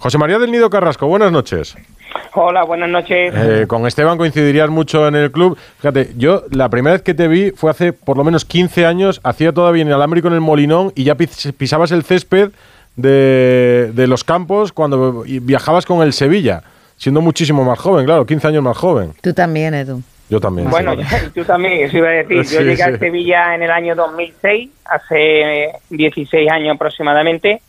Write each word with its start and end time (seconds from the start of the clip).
José 0.00 0.16
María 0.16 0.38
del 0.38 0.50
Nido 0.50 0.70
Carrasco, 0.70 1.06
buenas 1.06 1.30
noches. 1.30 1.76
Hola, 2.32 2.64
buenas 2.64 2.88
noches. 2.88 3.34
Eh, 3.36 3.66
con 3.68 3.86
Esteban 3.86 4.16
coincidirías 4.16 4.70
mucho 4.70 5.06
en 5.06 5.14
el 5.14 5.30
club. 5.30 5.58
Fíjate, 5.76 6.12
yo 6.16 6.44
la 6.50 6.70
primera 6.70 6.94
vez 6.94 7.02
que 7.02 7.12
te 7.12 7.28
vi 7.28 7.50
fue 7.50 7.70
hace 7.70 7.92
por 7.92 8.16
lo 8.16 8.24
menos 8.24 8.46
15 8.46 8.86
años, 8.86 9.20
hacía 9.24 9.52
todavía 9.52 9.82
en 9.82 9.88
el 9.88 9.94
alámbrico 9.94 10.28
en 10.28 10.34
el 10.34 10.40
Molinón 10.40 10.90
y 10.96 11.04
ya 11.04 11.16
pisabas 11.16 11.92
el 11.92 12.02
césped 12.02 12.50
de, 12.96 13.90
de 13.92 14.06
los 14.06 14.24
campos 14.24 14.72
cuando 14.72 15.22
viajabas 15.26 15.84
con 15.84 16.00
el 16.00 16.14
Sevilla, 16.14 16.62
siendo 16.96 17.20
muchísimo 17.20 17.62
más 17.62 17.78
joven, 17.78 18.06
claro, 18.06 18.24
15 18.24 18.48
años 18.48 18.62
más 18.62 18.78
joven. 18.78 19.12
Tú 19.20 19.34
también, 19.34 19.74
Edu. 19.74 20.02
Yo 20.30 20.40
también. 20.40 20.70
Bueno, 20.70 20.94
tú 21.34 21.44
también, 21.44 21.84
eso 21.84 21.98
iba 21.98 22.08
a 22.08 22.12
decir. 22.12 22.42
Yo 22.50 22.62
llegué 22.62 22.82
a 22.82 22.96
Sevilla 22.96 23.54
en 23.54 23.64
el 23.64 23.70
año 23.70 23.94
2006, 23.94 24.70
hace 24.86 25.72
16 25.90 26.50
años 26.50 26.74
aproximadamente, 26.76 27.60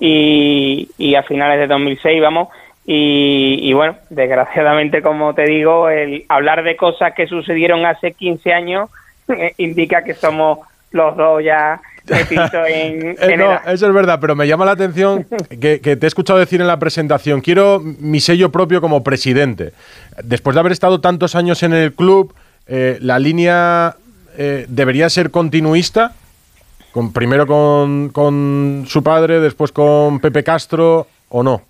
y, 0.00 0.88
y 0.98 1.14
a 1.14 1.22
finales 1.22 1.58
de 1.58 1.66
2006, 1.66 2.20
vamos, 2.20 2.48
y, 2.88 3.72
bueno, 3.72 3.96
desgraciadamente, 4.10 5.02
como 5.02 5.34
te 5.34 5.42
digo, 5.42 5.88
el 5.88 6.24
hablar 6.28 6.62
de 6.62 6.76
cosas 6.76 7.14
que 7.14 7.26
sucedieron 7.26 7.84
hace 7.84 8.12
15 8.12 8.52
años 8.52 8.90
indica 9.56 10.04
que 10.04 10.14
somos 10.14 10.60
los 10.92 11.16
dos 11.16 11.42
ya 11.42 11.80
en, 12.68 13.16
eh, 13.20 13.36
no, 13.36 13.54
eso 13.66 13.88
es 13.88 13.92
verdad, 13.92 14.18
pero 14.20 14.36
me 14.36 14.46
llama 14.46 14.64
la 14.64 14.70
atención 14.70 15.26
que, 15.60 15.78
te 15.78 15.98
he 16.00 16.06
escuchado 16.06 16.38
decir 16.38 16.60
en 16.60 16.68
la 16.68 16.78
presentación, 16.78 17.40
quiero 17.40 17.80
mi 17.80 18.20
sello 18.20 18.52
propio 18.52 18.80
como 18.80 19.02
presidente. 19.02 19.72
Después 20.22 20.54
de 20.54 20.60
haber 20.60 20.70
estado 20.70 21.00
tantos 21.00 21.34
años 21.34 21.64
en 21.64 21.72
el 21.72 21.92
club, 21.92 22.32
eh, 22.68 22.98
¿la 23.00 23.18
línea 23.18 23.96
eh, 24.38 24.66
debería 24.68 25.10
ser 25.10 25.32
continuista? 25.32 26.14
Primero 27.12 27.46
con, 27.46 28.08
con 28.08 28.84
su 28.86 29.02
padre, 29.02 29.40
después 29.40 29.72
con 29.72 30.18
Pepe 30.20 30.42
Castro, 30.42 31.06
¿o 31.28 31.42
no? 31.42 31.60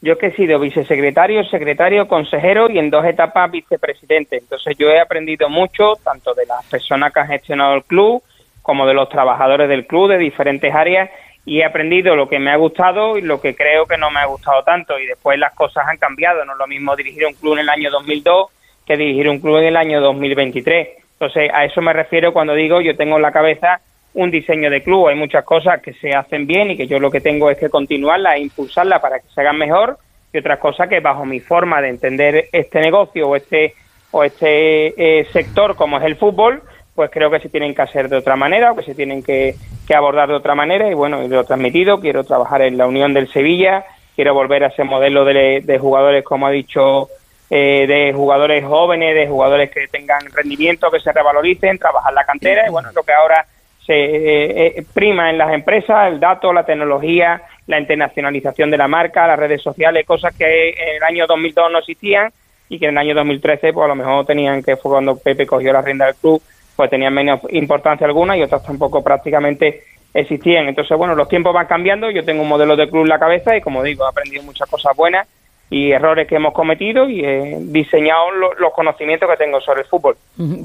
Yo 0.00 0.18
que 0.18 0.26
he 0.26 0.34
sido 0.34 0.58
vicesecretario, 0.58 1.44
secretario, 1.44 2.08
consejero 2.08 2.68
y 2.68 2.78
en 2.78 2.90
dos 2.90 3.04
etapas 3.04 3.50
vicepresidente. 3.52 4.38
Entonces 4.38 4.76
yo 4.76 4.88
he 4.88 5.00
aprendido 5.00 5.48
mucho, 5.48 5.92
tanto 6.02 6.34
de 6.34 6.44
las 6.46 6.64
personas 6.66 7.12
que 7.12 7.20
han 7.20 7.28
gestionado 7.28 7.74
el 7.74 7.84
club, 7.84 8.20
como 8.62 8.86
de 8.86 8.94
los 8.94 9.08
trabajadores 9.08 9.68
del 9.68 9.86
club 9.86 10.10
de 10.10 10.18
diferentes 10.18 10.74
áreas 10.74 11.10
y 11.44 11.60
he 11.60 11.64
aprendido 11.64 12.16
lo 12.16 12.28
que 12.28 12.38
me 12.38 12.50
ha 12.50 12.56
gustado 12.56 13.18
y 13.18 13.22
lo 13.22 13.40
que 13.40 13.54
creo 13.54 13.86
que 13.86 13.98
no 13.98 14.10
me 14.10 14.20
ha 14.20 14.26
gustado 14.26 14.62
tanto 14.62 14.98
y 14.98 15.06
después 15.06 15.38
las 15.38 15.54
cosas 15.54 15.86
han 15.88 15.98
cambiado, 15.98 16.44
no 16.44 16.52
es 16.52 16.58
lo 16.58 16.66
mismo 16.66 16.94
dirigir 16.94 17.26
un 17.26 17.34
club 17.34 17.54
en 17.54 17.60
el 17.60 17.68
año 17.68 17.90
2002 17.90 18.46
que 18.86 18.96
dirigir 18.96 19.28
un 19.28 19.40
club 19.40 19.58
en 19.58 19.64
el 19.66 19.76
año 19.76 20.00
2023. 20.00 20.88
Entonces, 21.12 21.50
a 21.52 21.64
eso 21.64 21.80
me 21.80 21.92
refiero 21.92 22.32
cuando 22.32 22.54
digo 22.54 22.80
yo 22.80 22.96
tengo 22.96 23.16
en 23.16 23.22
la 23.22 23.32
cabeza 23.32 23.80
un 24.14 24.30
diseño 24.30 24.70
de 24.70 24.82
club, 24.82 25.08
hay 25.08 25.16
muchas 25.16 25.44
cosas 25.44 25.80
que 25.80 25.94
se 25.94 26.10
hacen 26.10 26.46
bien 26.46 26.70
y 26.70 26.76
que 26.76 26.86
yo 26.86 26.98
lo 26.98 27.10
que 27.10 27.20
tengo 27.20 27.50
es 27.50 27.58
que 27.58 27.70
continuarla 27.70 28.36
e 28.36 28.40
impulsarla 28.40 29.00
para 29.00 29.20
que 29.20 29.28
se 29.34 29.40
hagan 29.40 29.56
mejor 29.56 29.98
y 30.32 30.38
otras 30.38 30.58
cosas 30.58 30.88
que 30.88 31.00
bajo 31.00 31.24
mi 31.24 31.40
forma 31.40 31.80
de 31.80 31.88
entender 31.88 32.48
este 32.52 32.80
negocio 32.80 33.28
o 33.28 33.36
este 33.36 33.74
o 34.10 34.24
este 34.24 35.20
eh, 35.20 35.24
sector 35.32 35.74
como 35.74 35.98
es 35.98 36.04
el 36.04 36.16
fútbol, 36.16 36.62
pues 36.94 37.10
creo 37.10 37.30
que 37.30 37.40
se 37.40 37.48
tienen 37.48 37.74
que 37.74 37.82
hacer 37.82 38.08
de 38.08 38.16
otra 38.16 38.36
manera 38.36 38.72
o 38.72 38.76
que 38.76 38.82
se 38.82 38.94
tienen 38.94 39.22
que, 39.22 39.54
abordar 39.94 40.28
de 40.28 40.36
otra 40.36 40.54
manera 40.54 40.88
y 40.90 40.94
bueno, 40.94 41.20
lo 41.28 41.40
he 41.42 41.44
transmitido, 41.44 42.00
quiero 42.00 42.24
trabajar 42.24 42.62
en 42.62 42.78
la 42.78 42.86
unión 42.86 43.12
del 43.12 43.30
Sevilla, 43.30 43.84
quiero 44.16 44.32
volver 44.32 44.64
a 44.64 44.68
ese 44.68 44.84
modelo 44.84 45.26
de, 45.26 45.78
jugadores, 45.78 46.24
como 46.24 46.46
ha 46.46 46.50
dicho, 46.50 47.08
eh, 47.50 47.86
de 47.86 48.14
jugadores 48.14 48.64
jóvenes, 48.64 49.14
de 49.14 49.28
jugadores 49.28 49.70
que 49.70 49.86
tengan 49.88 50.22
rendimiento, 50.32 50.90
que 50.90 51.00
se 51.00 51.12
revaloricen, 51.12 51.78
trabajar 51.78 52.14
la 52.14 52.24
cantera 52.24 52.66
y 52.66 52.70
bueno, 52.70 52.88
lo 52.94 53.02
que 53.02 53.12
ahora 53.12 53.46
se 53.86 53.94
eh, 53.94 54.66
eh, 54.78 54.84
prima 54.94 55.30
en 55.30 55.38
las 55.38 55.52
empresas, 55.52 56.12
el 56.12 56.20
dato, 56.20 56.52
la 56.52 56.64
tecnología, 56.64 57.42
la 57.66 57.80
internacionalización 57.80 58.70
de 58.70 58.78
la 58.78 58.88
marca, 58.88 59.26
las 59.26 59.38
redes 59.38 59.62
sociales, 59.62 60.06
cosas 60.06 60.34
que 60.36 60.70
en 60.70 60.96
el 60.96 61.02
año 61.02 61.26
2002 61.26 61.72
no 61.72 61.78
existían 61.78 62.32
y 62.68 62.78
que 62.78 62.86
en 62.86 62.92
el 62.92 62.98
año 62.98 63.14
2013 63.14 63.72
pues 63.72 63.84
a 63.84 63.88
lo 63.88 63.94
mejor 63.94 64.24
tenían 64.24 64.62
que 64.62 64.76
fue 64.76 64.92
cuando 64.92 65.16
Pepe 65.16 65.46
cogió 65.46 65.72
la 65.72 65.82
rienda 65.82 66.06
del 66.06 66.14
club 66.14 66.42
pues 66.76 66.90
tenían 66.90 67.12
menos 67.12 67.40
importancia 67.50 68.06
alguna 68.06 68.36
y 68.36 68.42
otras 68.42 68.62
tampoco 68.64 69.02
prácticamente 69.02 69.82
existían. 70.14 70.68
Entonces, 70.68 70.96
bueno, 70.96 71.14
los 71.14 71.28
tiempos 71.28 71.52
van 71.52 71.66
cambiando, 71.66 72.10
yo 72.10 72.24
tengo 72.24 72.42
un 72.42 72.48
modelo 72.48 72.76
de 72.76 72.88
club 72.88 73.02
en 73.02 73.08
la 73.08 73.18
cabeza 73.18 73.56
y 73.56 73.60
como 73.60 73.82
digo, 73.82 74.04
he 74.04 74.08
aprendido 74.08 74.42
muchas 74.42 74.68
cosas 74.68 74.96
buenas 74.96 75.26
y 75.72 75.90
errores 75.90 76.28
que 76.28 76.36
hemos 76.36 76.52
cometido 76.52 77.08
y 77.08 77.24
he 77.24 77.56
diseñado 77.60 78.30
los 78.30 78.72
conocimientos 78.74 79.28
que 79.28 79.42
tengo 79.42 79.58
sobre 79.62 79.80
el 79.80 79.86
fútbol. 79.86 80.16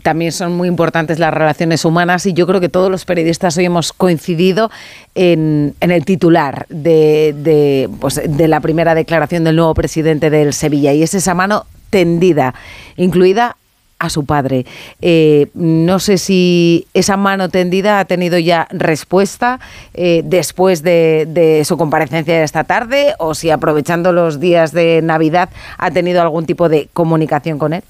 También 0.03 0.33
son 0.33 0.51
muy 0.51 0.67
importantes 0.67 1.17
las 1.17 1.33
relaciones 1.33 1.85
humanas 1.85 2.25
y 2.25 2.33
yo 2.33 2.45
creo 2.45 2.59
que 2.59 2.67
todos 2.67 2.91
los 2.91 3.05
periodistas 3.05 3.57
hoy 3.57 3.65
hemos 3.65 3.93
coincidido 3.93 4.69
en, 5.15 5.75
el 5.79 6.03
titular 6.03 6.65
de, 6.67 7.33
de, 7.37 7.89
pues, 8.01 8.21
de 8.25 8.47
la 8.49 8.59
primera 8.59 8.95
declaración 8.95 9.45
del 9.45 9.55
nuevo 9.55 9.73
presidente 9.73 10.29
del 10.29 10.51
Sevilla 10.51 10.91
y 10.91 11.03
es 11.03 11.13
esa 11.13 11.33
mano 11.33 11.63
tendida, 11.89 12.53
incluida 12.97 13.55
a 13.99 14.09
su 14.09 14.25
padre. 14.25 14.65
Eh, 15.01 15.47
no 15.53 15.99
sé 15.99 16.17
si 16.17 16.87
esa 16.93 17.17
mano 17.17 17.49
tendida 17.49 17.99
ha 17.99 18.05
tenido 18.05 18.37
ya 18.37 18.67
respuesta 18.71 19.59
eh, 19.93 20.21
después 20.23 20.83
de, 20.83 21.61
su 21.65 21.77
comparecencia 21.77 22.37
de 22.37 22.43
esta 22.43 22.63
tarde 22.63 23.13
o 23.19 23.33
si 23.33 23.49
aprovechando 23.49 24.11
los 24.11 24.39
días 24.39 24.71
de 24.71 25.01
Navidad 25.01 25.49
ha 25.77 25.91
tenido 25.91 26.21
algún 26.21 26.45
tipo 26.45 26.69
de 26.69 26.87
comunicación 26.93 27.57
con 27.57 27.73
él. 27.73 27.83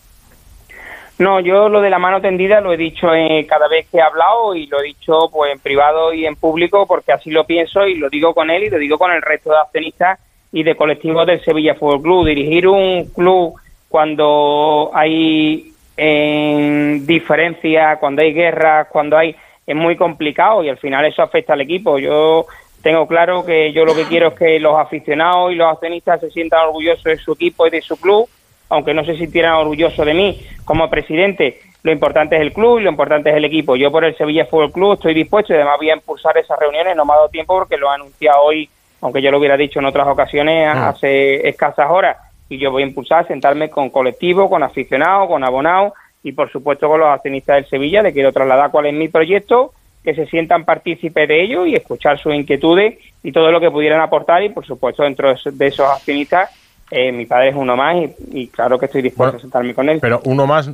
No, 1.19 1.39
yo 1.39 1.67
lo 1.67 1.81
de 1.81 1.89
la 1.89 1.97
mano 1.97 2.21
tendida 2.21 2.61
lo 2.61 2.71
he 2.71 2.77
dicho 2.77 3.11
eh, 3.13 3.45
cada 3.49 3.67
vez 3.67 3.87
que 3.89 3.97
he 3.97 4.01
hablado 4.01 4.53
y 4.53 4.67
lo 4.67 4.79
he 4.79 4.83
dicho 4.83 5.29
pues 5.31 5.51
en 5.51 5.59
privado 5.59 6.13
y 6.13 6.27
en 6.27 6.35
público 6.35 6.85
porque 6.85 7.11
así 7.11 7.31
lo 7.31 7.45
pienso 7.45 7.87
y 7.87 7.95
lo 7.95 8.07
digo 8.09 8.35
con 8.35 8.51
él 8.51 8.65
y 8.65 8.69
lo 8.69 8.77
digo 8.77 8.99
con 8.99 9.11
el 9.11 9.23
resto 9.23 9.49
de 9.49 9.57
accionistas 9.57 10.19
y 10.51 10.61
de 10.61 10.75
colectivos 10.75 11.25
del 11.25 11.43
Sevilla 11.43 11.73
Fútbol 11.73 12.01
Club. 12.03 12.27
Dirigir 12.27 12.67
un 12.67 13.05
club 13.15 13.55
cuando 13.89 14.91
hay 14.93 15.73
en 15.97 17.05
diferencia, 17.07 17.97
cuando 17.99 18.21
hay 18.21 18.31
guerras, 18.31 18.87
cuando 18.91 19.17
hay 19.17 19.35
es 19.65 19.75
muy 19.75 19.97
complicado 19.97 20.63
y 20.63 20.69
al 20.69 20.77
final 20.77 21.03
eso 21.05 21.21
afecta 21.21 21.53
al 21.53 21.61
equipo. 21.61 21.99
Yo 21.99 22.45
tengo 22.81 23.05
claro 23.07 23.43
que 23.43 23.73
yo 23.73 23.83
lo 23.83 23.95
que 23.95 24.05
quiero 24.05 24.29
es 24.29 24.33
que 24.35 24.59
los 24.59 24.79
aficionados 24.79 25.51
y 25.51 25.55
los 25.55 25.69
accionistas 25.69 26.21
se 26.21 26.29
sientan 26.29 26.67
orgullosos 26.67 27.03
de 27.03 27.17
su 27.17 27.33
equipo 27.33 27.67
y 27.67 27.71
de 27.71 27.81
su 27.81 27.99
club, 27.99 28.29
aunque 28.69 28.93
no 28.93 29.03
se 29.03 29.17
sintieran 29.17 29.55
orgullosos 29.55 30.05
de 30.05 30.13
mí 30.13 30.41
como 30.63 30.89
presidente. 30.89 31.59
Lo 31.83 31.91
importante 31.91 32.35
es 32.35 32.41
el 32.41 32.53
club 32.53 32.79
y 32.79 32.83
lo 32.83 32.89
importante 32.89 33.29
es 33.29 33.35
el 33.35 33.45
equipo. 33.45 33.75
Yo 33.75 33.91
por 33.91 34.05
el 34.05 34.15
Sevilla 34.15 34.45
Fútbol 34.45 34.71
Club 34.71 34.93
estoy 34.93 35.13
dispuesto 35.13 35.51
y 35.51 35.55
además 35.55 35.77
voy 35.77 35.89
a 35.89 35.95
impulsar 35.95 36.37
esas 36.37 36.59
reuniones. 36.59 36.95
No 36.95 37.05
me 37.05 37.13
ha 37.13 37.17
dado 37.17 37.29
tiempo 37.29 37.57
porque 37.57 37.77
lo 37.77 37.89
ha 37.89 37.95
anunciado 37.95 38.41
hoy, 38.43 38.69
aunque 39.01 39.21
yo 39.21 39.31
lo 39.31 39.39
hubiera 39.39 39.57
dicho 39.57 39.79
en 39.79 39.85
otras 39.85 40.07
ocasiones 40.07 40.67
ah. 40.67 40.89
hace 40.89 41.47
escasas 41.47 41.89
horas 41.89 42.17
y 42.49 42.57
yo 42.57 42.71
voy 42.71 42.83
a 42.83 42.87
impulsar 42.87 43.27
sentarme 43.27 43.69
con 43.69 43.89
colectivos, 43.89 44.49
con 44.49 44.63
aficionados, 44.63 45.27
con 45.27 45.43
abonados 45.43 45.93
y 46.23 46.31
por 46.31 46.51
supuesto 46.51 46.87
con 46.87 46.99
los 46.99 47.09
accionistas 47.09 47.55
del 47.57 47.65
Sevilla. 47.69 48.01
Le 48.01 48.13
quiero 48.13 48.31
trasladar 48.31 48.71
cuál 48.71 48.87
es 48.87 48.93
mi 48.93 49.07
proyecto, 49.07 49.73
que 50.03 50.15
se 50.15 50.25
sientan 50.27 50.65
partícipes 50.65 51.27
de 51.27 51.43
ello 51.43 51.65
y 51.65 51.75
escuchar 51.75 52.17
sus 52.19 52.33
inquietudes 52.33 52.97
y 53.23 53.31
todo 53.31 53.51
lo 53.51 53.59
que 53.59 53.71
pudieran 53.71 54.01
aportar 54.01 54.43
y 54.43 54.49
por 54.49 54.65
supuesto 54.65 55.03
dentro 55.03 55.33
de 55.33 55.67
esos 55.67 55.89
accionistas 55.89 56.49
eh, 56.89 57.11
mi 57.11 57.25
padre 57.25 57.49
es 57.49 57.55
uno 57.55 57.75
más 57.75 57.97
y, 58.31 58.47
claro 58.47 58.79
que 58.79 58.85
estoy 58.85 59.01
dispuesto 59.01 59.37
a 59.37 59.39
sentarme 59.39 59.73
con 59.73 59.89
él. 59.89 59.99
Pero 59.99 60.21
uno 60.23 60.47
más 60.47 60.71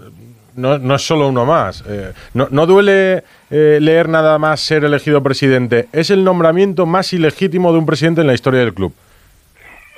no, 0.55 0.77
no 0.77 0.95
es 0.95 1.01
solo 1.01 1.27
uno 1.27 1.45
más. 1.45 1.83
Eh, 1.87 2.13
no, 2.35 2.47
no, 2.51 2.67
duele 2.67 3.23
eh, 3.49 3.79
leer 3.81 4.09
nada 4.09 4.37
más 4.37 4.59
ser 4.61 4.83
elegido 4.83 5.23
presidente. 5.23 5.87
Es 5.91 6.11
el 6.11 6.23
nombramiento 6.23 6.85
más 6.85 7.13
ilegítimo 7.13 7.71
de 7.71 7.79
un 7.79 7.85
presidente 7.87 8.21
en 8.21 8.27
la 8.27 8.35
historia 8.35 8.59
del 8.59 8.73
club. 8.73 8.93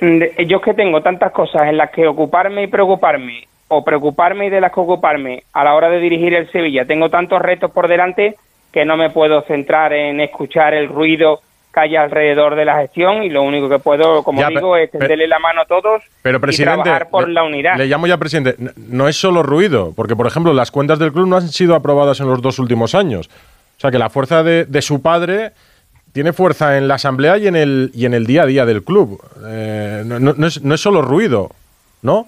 Yo 0.02 0.58
es 0.58 0.64
que 0.64 0.74
tengo 0.74 1.02
tantas 1.02 1.32
cosas 1.32 1.64
en 1.64 1.78
las 1.78 1.90
que 1.92 2.08
ocuparme 2.08 2.64
y 2.64 2.68
preocuparme, 2.68 3.48
o 3.68 3.84
preocuparme 3.84 4.48
y 4.48 4.50
de 4.50 4.62
las 4.62 4.72
que 4.72 4.80
ocuparme 4.80 5.44
a 5.54 5.64
la 5.64 5.74
hora 5.74 5.90
de 5.90 6.00
dirigir 6.00 6.34
el 6.34 6.52
Sevilla, 6.52 6.86
tengo 6.86 7.10
tantos 7.10 7.42
retos 7.42 7.72
por 7.72 7.88
delante 7.88 8.36
que 8.72 8.86
no 8.86 8.98
me 8.98 9.10
puedo 9.10 9.42
centrar 9.44 9.94
en 9.94 10.20
escuchar 10.20 10.74
el 10.74 10.90
ruido 10.90 11.40
que 11.74 11.80
hay 11.80 11.96
alrededor 11.96 12.56
de 12.56 12.66
la 12.66 12.80
gestión 12.80 13.24
y 13.24 13.30
lo 13.30 13.44
único 13.44 13.70
que 13.70 13.80
puedo, 13.80 14.24
como 14.24 14.46
digo, 14.48 14.76
es 14.78 14.92
tenderle 14.92 15.28
la 15.28 15.40
mano 15.40 15.62
a 15.62 15.66
todos 15.66 16.04
pero, 16.22 16.40
y 16.50 16.56
trabajar 16.58 17.10
por 17.10 17.30
la 17.30 17.44
unidad. 17.44 17.78
Le 17.78 17.86
llamo 17.86 18.08
ya 18.08 18.18
presidente, 18.18 18.56
no 18.76 19.08
es 19.08 19.16
solo 19.16 19.44
ruido, 19.44 19.94
porque 19.96 20.16
por 20.16 20.28
ejemplo 20.28 20.54
las 20.54 20.72
cuentas 20.72 21.00
del 21.00 21.12
club 21.12 21.28
no 21.28 21.38
han 21.38 21.48
sido 21.50 21.76
aprobadas 21.76 22.20
en 22.20 22.28
los 22.28 22.42
dos 22.42 22.60
últimos 22.60 22.96
años. 22.96 23.30
O 23.78 23.80
sea 23.80 23.92
que 23.92 24.00
la 24.00 24.10
fuerza 24.10 24.44
de, 24.44 24.66
de 24.66 24.82
su 24.82 25.02
padre 25.02 25.52
tiene 26.16 26.32
fuerza 26.32 26.78
en 26.78 26.88
la 26.88 26.96
asamblea 26.96 27.38
y 27.38 27.48
en 27.48 27.58
el, 27.58 27.92
y 27.94 28.06
en 28.06 28.14
el 28.14 28.26
día 28.26 28.44
a 28.44 28.46
día 28.46 28.66
del 28.66 28.86
club. 28.86 29.22
Eh, 29.46 30.02
no, 30.06 30.18
no, 30.18 30.48
es, 30.48 30.64
no 30.64 30.74
es 30.74 30.80
solo 30.80 31.02
ruido, 31.02 31.50
¿no? 32.04 32.28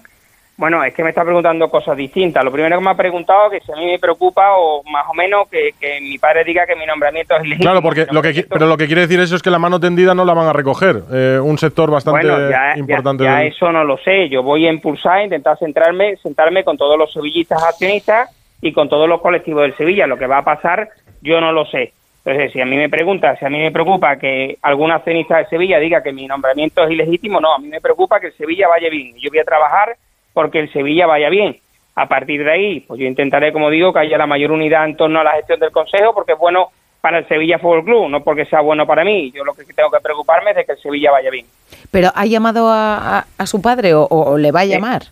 Bueno, 0.58 0.84
es 0.84 0.92
que 0.92 1.02
me 1.02 1.08
está 1.08 1.24
preguntando 1.24 1.70
cosas 1.70 1.96
distintas. 1.96 2.44
Lo 2.44 2.52
primero 2.52 2.76
que 2.76 2.84
me 2.84 2.90
ha 2.90 2.94
preguntado 2.94 3.48
que 3.48 3.60
si 3.60 3.72
a 3.72 3.76
mí 3.76 3.86
me 3.86 3.98
preocupa 3.98 4.58
o 4.58 4.82
más 4.92 5.06
o 5.08 5.14
menos 5.14 5.48
que, 5.48 5.72
mi 6.02 6.18
padre 6.18 6.44
diga 6.44 6.66
que 6.66 6.76
mi 6.76 6.84
nombramiento 6.84 7.34
es 7.36 7.44
legítimo. 7.44 7.62
Claro, 7.62 7.80
porque 7.80 8.06
lo 8.10 8.20
que, 8.20 8.44
pero 8.46 8.66
lo 8.66 8.76
que 8.76 8.86
quiere 8.88 9.02
decir 9.02 9.20
eso 9.20 9.36
es 9.36 9.42
que 9.42 9.50
la 9.50 9.58
mano 9.58 9.80
tendida 9.80 10.14
no 10.14 10.26
la 10.26 10.34
van 10.34 10.48
a 10.48 10.52
recoger. 10.52 11.04
Eh, 11.10 11.40
un 11.42 11.56
sector 11.56 11.90
bastante 11.90 12.28
importante. 12.76 13.24
Ya, 13.24 13.42
eso 13.44 13.72
no 13.72 13.84
lo 13.84 13.96
sé. 13.96 14.28
Yo 14.28 14.42
voy 14.42 14.66
a 14.66 14.70
impulsar, 14.70 15.22
intentar 15.22 15.58
centrarme, 15.58 16.18
sentarme 16.18 16.62
con 16.62 16.76
todos 16.76 16.98
los 16.98 17.10
sevillistas 17.10 17.62
accionistas 17.62 18.28
y 18.60 18.70
con 18.74 18.90
todos 18.90 19.08
los 19.08 19.22
colectivos 19.22 19.62
del 19.62 19.74
Sevilla. 19.78 20.06
Lo 20.06 20.18
que 20.18 20.26
va 20.26 20.38
a 20.38 20.44
pasar, 20.44 20.90
yo 21.22 21.40
no 21.40 21.52
lo 21.52 21.64
sé 21.64 21.94
Entonces, 22.24 22.52
si 22.52 22.60
a 22.60 22.66
mí 22.66 22.76
me 22.76 22.88
pregunta, 22.88 23.36
si 23.36 23.44
a 23.44 23.48
mí 23.48 23.58
me 23.58 23.70
preocupa 23.70 24.16
que 24.16 24.58
algún 24.62 24.90
accionista 24.90 25.38
de 25.38 25.46
Sevilla 25.46 25.78
diga 25.78 26.02
que 26.02 26.12
mi 26.12 26.26
nombramiento 26.26 26.84
es 26.84 26.90
ilegítimo, 26.90 27.40
no, 27.40 27.54
a 27.54 27.58
mí 27.58 27.68
me 27.68 27.80
preocupa 27.80 28.20
que 28.20 28.28
el 28.28 28.36
Sevilla 28.36 28.68
vaya 28.68 28.90
bien. 28.90 29.14
Yo 29.18 29.30
voy 29.30 29.38
a 29.38 29.44
trabajar 29.44 29.96
porque 30.34 30.60
el 30.60 30.72
Sevilla 30.72 31.06
vaya 31.06 31.30
bien. 31.30 31.56
A 31.94 32.06
partir 32.06 32.44
de 32.44 32.52
ahí, 32.52 32.80
pues 32.80 33.00
yo 33.00 33.06
intentaré, 33.06 33.52
como 33.52 33.70
digo, 33.70 33.92
que 33.92 34.00
haya 34.00 34.18
la 34.18 34.26
mayor 34.26 34.52
unidad 34.52 34.84
en 34.84 34.96
torno 34.96 35.20
a 35.20 35.24
la 35.24 35.32
gestión 35.32 35.58
del 35.58 35.72
Consejo, 35.72 36.14
porque 36.14 36.32
es 36.32 36.38
bueno 36.38 36.68
para 37.00 37.18
el 37.18 37.28
Sevilla 37.28 37.58
Fútbol 37.58 37.84
Club, 37.84 38.08
no 38.08 38.22
porque 38.22 38.44
sea 38.44 38.60
bueno 38.60 38.86
para 38.86 39.04
mí. 39.04 39.32
Yo 39.32 39.42
lo 39.44 39.54
que 39.54 39.64
tengo 39.64 39.90
que 39.90 40.00
preocuparme 40.00 40.50
es 40.50 40.56
de 40.56 40.64
que 40.64 40.72
el 40.72 40.78
Sevilla 40.78 41.10
vaya 41.10 41.30
bien. 41.30 41.46
¿Pero 41.90 42.10
ha 42.14 42.26
llamado 42.26 42.68
a, 42.70 43.24
su 43.46 43.62
padre 43.62 43.92
o, 43.94 44.36
le 44.36 44.52
va 44.52 44.60
a 44.60 44.64
llamar? 44.66 45.02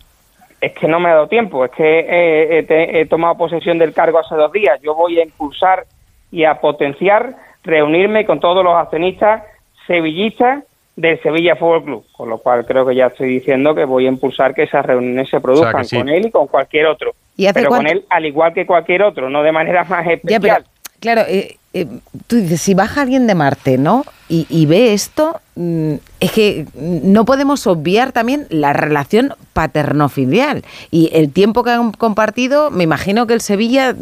Es, 0.61 0.73
que 0.73 0.87
no 0.87 0.99
me 0.99 1.09
ha 1.09 1.15
dado 1.15 1.27
tiempo, 1.27 1.65
es 1.65 1.71
que 1.71 2.65
he 2.69 3.05
tomado 3.07 3.37
posesión 3.37 3.79
del 3.79 3.93
cargo 3.93 4.19
hace 4.19 4.35
dos 4.35 4.51
días. 4.51 4.79
Yo 4.81 4.93
voy 4.93 5.19
a 5.19 5.23
impulsar 5.23 5.83
y 6.31 6.43
a 6.43 6.59
potenciar 6.59 7.35
reunirme 7.63 8.25
con 8.25 8.39
todos 8.39 8.63
los 8.63 8.75
accionistas 8.75 9.43
sevillistas 9.85 10.63
del 10.95 11.21
Sevilla 11.21 11.55
Fútbol 11.55 11.83
Club, 11.83 12.05
con 12.11 12.29
lo 12.29 12.39
cual 12.39 12.65
creo 12.65 12.85
que 12.85 12.95
ya 12.95 13.07
estoy 13.07 13.29
diciendo 13.29 13.75
que 13.75 13.85
voy 13.85 14.05
a 14.05 14.09
impulsar 14.09 14.55
que 14.55 14.63
esas 14.63 14.85
reuniones 14.85 15.29
se 15.29 15.39
produzcan 15.39 15.85
con 15.87 16.09
él 16.09 16.25
y 16.25 16.31
con 16.31 16.47
cualquier 16.47 16.87
otro. 16.87 17.13
pero 17.53 17.69
con 17.69 17.87
él 17.87 18.03
al 18.09 18.25
igual 18.25 18.53
que 18.53 18.65
cualquier 18.65 19.03
otro, 19.03 19.29
no 19.29 19.43
de 19.43 19.51
manera 19.51 19.83
más 19.83 20.07
especial. 20.07 20.65
claro, 20.99 21.21
eh, 21.27 21.57
eh, 21.73 21.85
tú 22.25 22.37
dices, 22.37 22.59
si 22.59 22.73
baja 22.73 23.01
alguien 23.01 23.27
de 23.27 23.35
Marte, 23.35 23.77
¿no? 23.77 24.03
Y, 24.29 24.65
ve 24.65 24.93
esto, 24.93 25.39
mm, 25.55 25.93
es 26.19 26.31
que 26.31 26.65
no 26.75 27.23
podemos 27.23 27.65
obviar 27.65 28.11
también 28.11 28.45
la 28.49 28.73
relación 28.73 29.35
paterno-filial 29.53 30.65
y 30.91 31.11
el 31.13 31.31
tiempo 31.31 31.63
que 31.63 31.69
han 31.69 31.91
compartido, 31.91 32.71
me 32.71 32.83
imagino 32.83 33.25
que 33.27 33.35
el 33.35 33.41
Sevilla 33.41 33.95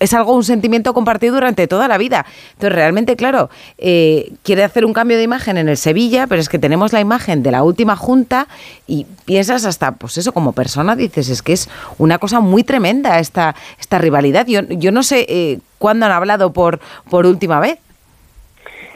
es 0.00 0.12
algo, 0.12 0.34
un 0.34 0.44
sentimiento 0.44 0.92
compartido 0.92 1.34
durante 1.34 1.66
toda 1.66 1.88
la 1.88 1.98
vida. 1.98 2.26
Entonces, 2.52 2.72
realmente, 2.72 3.16
claro, 3.16 3.48
eh, 3.78 4.32
quiere 4.42 4.64
hacer 4.64 4.84
un 4.84 4.92
cambio 4.92 5.16
de 5.16 5.22
imagen 5.22 5.56
en 5.56 5.68
el 5.68 5.76
Sevilla, 5.76 6.26
pero 6.26 6.40
es 6.40 6.48
que 6.48 6.58
tenemos 6.58 6.92
la 6.92 7.00
imagen 7.00 7.42
de 7.42 7.50
la 7.50 7.62
última 7.62 7.96
junta 7.96 8.46
y 8.86 9.06
piensas 9.24 9.64
hasta, 9.64 9.92
pues 9.92 10.18
eso, 10.18 10.32
como 10.32 10.52
persona 10.52 10.96
dices, 10.96 11.28
es 11.28 11.42
que 11.42 11.52
es 11.52 11.70
una 11.98 12.18
cosa 12.18 12.40
muy 12.40 12.64
tremenda 12.64 13.18
esta, 13.18 13.54
esta 13.80 13.98
rivalidad. 13.98 14.46
Yo, 14.46 14.60
yo 14.68 14.92
no 14.92 15.02
sé 15.02 15.26
eh, 15.28 15.58
cuándo 15.78 16.06
han 16.06 16.12
hablado 16.12 16.52
por, 16.52 16.80
por 17.10 17.26
última 17.26 17.60
vez. 17.60 17.78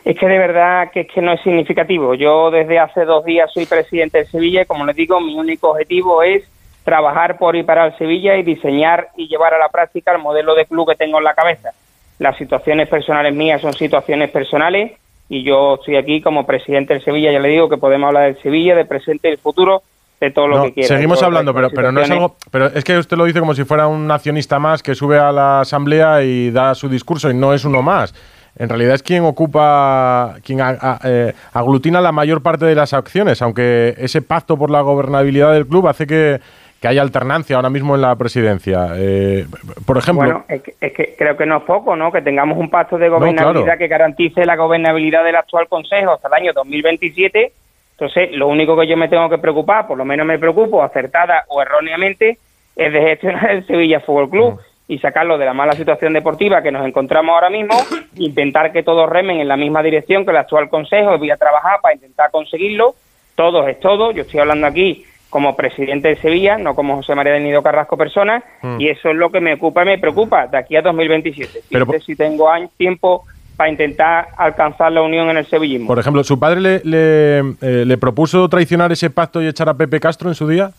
Es 0.05 0.19
que 0.19 0.27
de 0.27 0.39
verdad 0.39 0.91
que 0.91 1.01
es 1.01 1.09
que 1.09 1.21
no 1.21 1.33
es 1.33 1.41
significativo. 1.43 2.15
Yo 2.15 2.51
desde 2.51 2.79
hace 2.79 3.05
dos 3.05 3.25
días 3.25 3.51
soy 3.53 3.67
presidente 3.67 4.19
de 4.19 4.27
Sevilla 4.27 4.63
y 4.63 4.65
como 4.67 4.87
les 4.87 4.97
digo, 4.97 5.21
mi 5.21 5.39
único 5.39 5.71
objetivo 5.71 6.23
es 6.23 6.45
trabajar 6.89 7.37
por 7.37 7.55
y 7.55 7.65
para 7.65 7.85
el 7.85 7.99
Sevilla 7.99 8.37
y 8.39 8.43
diseñar 8.43 9.09
y 9.15 9.29
llevar 9.29 9.53
a 9.53 9.59
la 9.59 9.69
práctica 9.69 10.11
el 10.11 10.23
modelo 10.23 10.55
de 10.55 10.65
club 10.65 10.89
que 10.89 10.97
tengo 10.97 11.19
en 11.19 11.25
la 11.25 11.35
cabeza. 11.35 11.73
Las 12.19 12.39
situaciones 12.39 12.89
personales 12.89 13.35
mías 13.35 13.61
son 13.61 13.75
situaciones 13.75 14.31
personales 14.31 14.93
y 15.29 15.43
yo 15.43 15.75
estoy 15.75 15.97
aquí 15.97 16.23
como 16.23 16.47
presidente 16.47 16.95
del 16.95 17.05
Sevilla, 17.05 17.31
ya 17.31 17.41
le 17.41 17.51
digo 17.51 17.69
que 17.69 17.77
podemos 17.77 18.09
hablar 18.09 18.33
del 18.33 18.43
Sevilla, 18.43 18.75
del 18.75 18.87
presente 18.87 19.29
y 19.29 19.33
del 19.33 19.39
futuro, 19.39 19.83
de 20.19 20.31
todo 20.31 20.49
lo 20.49 20.63
que 20.63 20.73
quiera. 20.73 20.89
Seguimos 20.89 21.23
hablando, 21.23 21.53
pero, 21.53 21.69
pero 21.69 21.93
no 21.93 22.01
es 22.01 22.11
algo. 22.11 22.37
Pero 22.51 22.69
es 22.69 22.83
que 22.85 22.97
usted 22.97 23.19
lo 23.19 23.27
dice 23.27 23.39
como 23.39 23.53
si 23.53 23.65
fuera 23.65 23.87
un 23.87 24.11
accionista 24.11 24.59
más 24.59 24.83
que 24.83 24.95
sube 24.95 25.19
a 25.19 25.31
la 25.31 25.61
asamblea 25.61 26.23
y 26.23 26.51
da 26.51 26.75
su 26.75 26.89
discurso 26.89 27.31
y 27.31 27.35
no 27.35 27.53
es 27.53 27.67
uno 27.67 27.83
más. 27.83 28.15
En 28.57 28.71
realidad 28.71 28.95
es 28.95 29.03
quien 29.03 29.25
ocupa, 29.25 30.37
quien 30.43 30.59
eh, 31.05 31.35
aglutina 31.53 32.01
la 32.01 32.13
mayor 32.13 32.43
parte 32.43 32.65
de 32.65 32.75
las 32.75 32.95
acciones, 32.95 33.43
aunque 33.43 33.95
ese 33.99 34.23
pacto 34.23 34.57
por 34.57 34.71
la 34.71 34.81
gobernabilidad 34.81 35.53
del 35.53 35.67
club 35.67 35.87
hace 35.87 36.07
que 36.07 36.41
que 36.81 36.89
haya 36.89 37.03
alternancia 37.03 37.57
ahora 37.57 37.71
mismo 37.71 37.97
en 37.97 38.03
la 38.03 38.15
presidencia. 38.17 38.91
Eh, 38.97 39.47
por 39.85 39.99
ejemplo. 39.99 40.25
Bueno, 40.25 40.45
es 40.49 40.93
que, 40.93 41.15
creo 41.17 41.37
que 41.37 41.47
no 41.47 41.59
es 41.59 41.63
poco, 41.65 41.97
¿no? 41.97 42.13
Que 42.13 42.23
tengamos 42.23 42.57
un 42.59 42.71
pacto 42.71 42.99
de 42.99 43.09
gobernabilidad 43.09 43.79
que 43.79 43.89
garantice 43.89 44.45
la 44.45 44.57
gobernabilidad 44.57 45.25
del 45.25 45.37
actual 45.37 45.69
Consejo 45.69 46.13
hasta 46.13 46.29
el 46.29 46.35
año 46.35 46.53
2027. 46.53 47.53
Entonces, 47.93 48.31
lo 48.33 48.47
único 48.47 48.77
que 48.77 48.87
yo 48.87 48.97
me 48.97 49.09
tengo 49.09 49.29
que 49.29 49.39
preocupar, 49.39 49.89
por 49.89 49.99
lo 49.99 50.05
menos 50.05 50.25
me 50.25 50.39
preocupo, 50.39 50.83
acertada 50.83 51.45
o 51.49 51.61
erróneamente, 51.61 52.39
es 52.77 52.93
de 52.93 53.01
gestionar 53.01 53.51
el 53.51 53.67
Sevilla 53.67 53.99
Fútbol 53.99 54.31
Club 54.31 54.55
mm. 54.55 54.93
y 54.93 54.99
sacarlo 55.01 55.37
de 55.37 55.47
la 55.47 55.55
mala 55.55 55.73
situación 55.73 56.13
deportiva 56.13 56.63
que 56.63 56.71
nos 56.71 56.87
encontramos 56.87 57.35
ahora 57.35 57.51
mismo, 57.51 57.75
intentar 58.15 58.71
que 58.71 58.85
todos 58.85 59.11
remen 59.11 59.41
en 59.41 59.49
la 59.49 59.57
misma 59.57 59.83
dirección 59.83 60.25
que 60.25 60.31
el 60.31 60.37
actual 60.37 60.69
Consejo. 60.69 61.19
Voy 61.19 61.33
a 61.33 61.37
trabajar 61.37 61.81
para 61.83 61.97
intentar 61.97 62.31
conseguirlo. 62.31 62.95
Todos 63.35 63.69
es 63.69 63.81
todo. 63.81 64.13
Yo 64.13 64.23
estoy 64.23 64.39
hablando 64.39 64.69
aquí 64.69 65.05
como 65.31 65.57
presidente 65.57 66.09
de 66.09 66.17
Sevilla, 66.17 66.57
no 66.57 66.75
como 66.75 66.97
José 66.97 67.15
María 67.15 67.35
del 67.35 67.45
Nido 67.45 67.63
Carrasco 67.63 67.97
persona, 67.97 68.43
mm. 68.63 68.81
y 68.81 68.89
eso 68.89 69.11
es 69.11 69.17
lo 69.17 69.31
que 69.31 69.41
me 69.41 69.55
ocupa 69.55 69.83
y 69.83 69.87
me 69.87 69.99
preocupa 69.99 70.47
de 70.47 70.57
aquí 70.57 70.77
a 70.77 70.83
2027. 70.83 71.61
Pero 71.71 71.87
si 72.01 72.17
tengo 72.17 72.49
tiempo 72.77 73.25
para 73.57 73.71
intentar 73.71 74.29
alcanzar 74.37 74.93
la 74.93 75.03
unión 75.03 75.29
en 75.31 75.37
el 75.37 75.47
sevillismo. 75.47 75.89
Por 75.89 75.99
ejemplo, 75.99 76.23
¿su 76.23 76.39
padre 76.39 76.61
le, 76.61 76.81
le, 76.85 77.39
eh, 77.61 77.85
le, 77.85 77.99
propuso 77.99 78.49
traicionar 78.49 78.93
ese 78.93 79.11
pacto 79.11 79.43
y 79.43 79.49
echar 79.49 79.69
a 79.69 79.75
Pepe 79.75 79.99
Castro 79.99 80.29
en 80.29 80.37
su 80.37 80.47
día? 80.47 80.71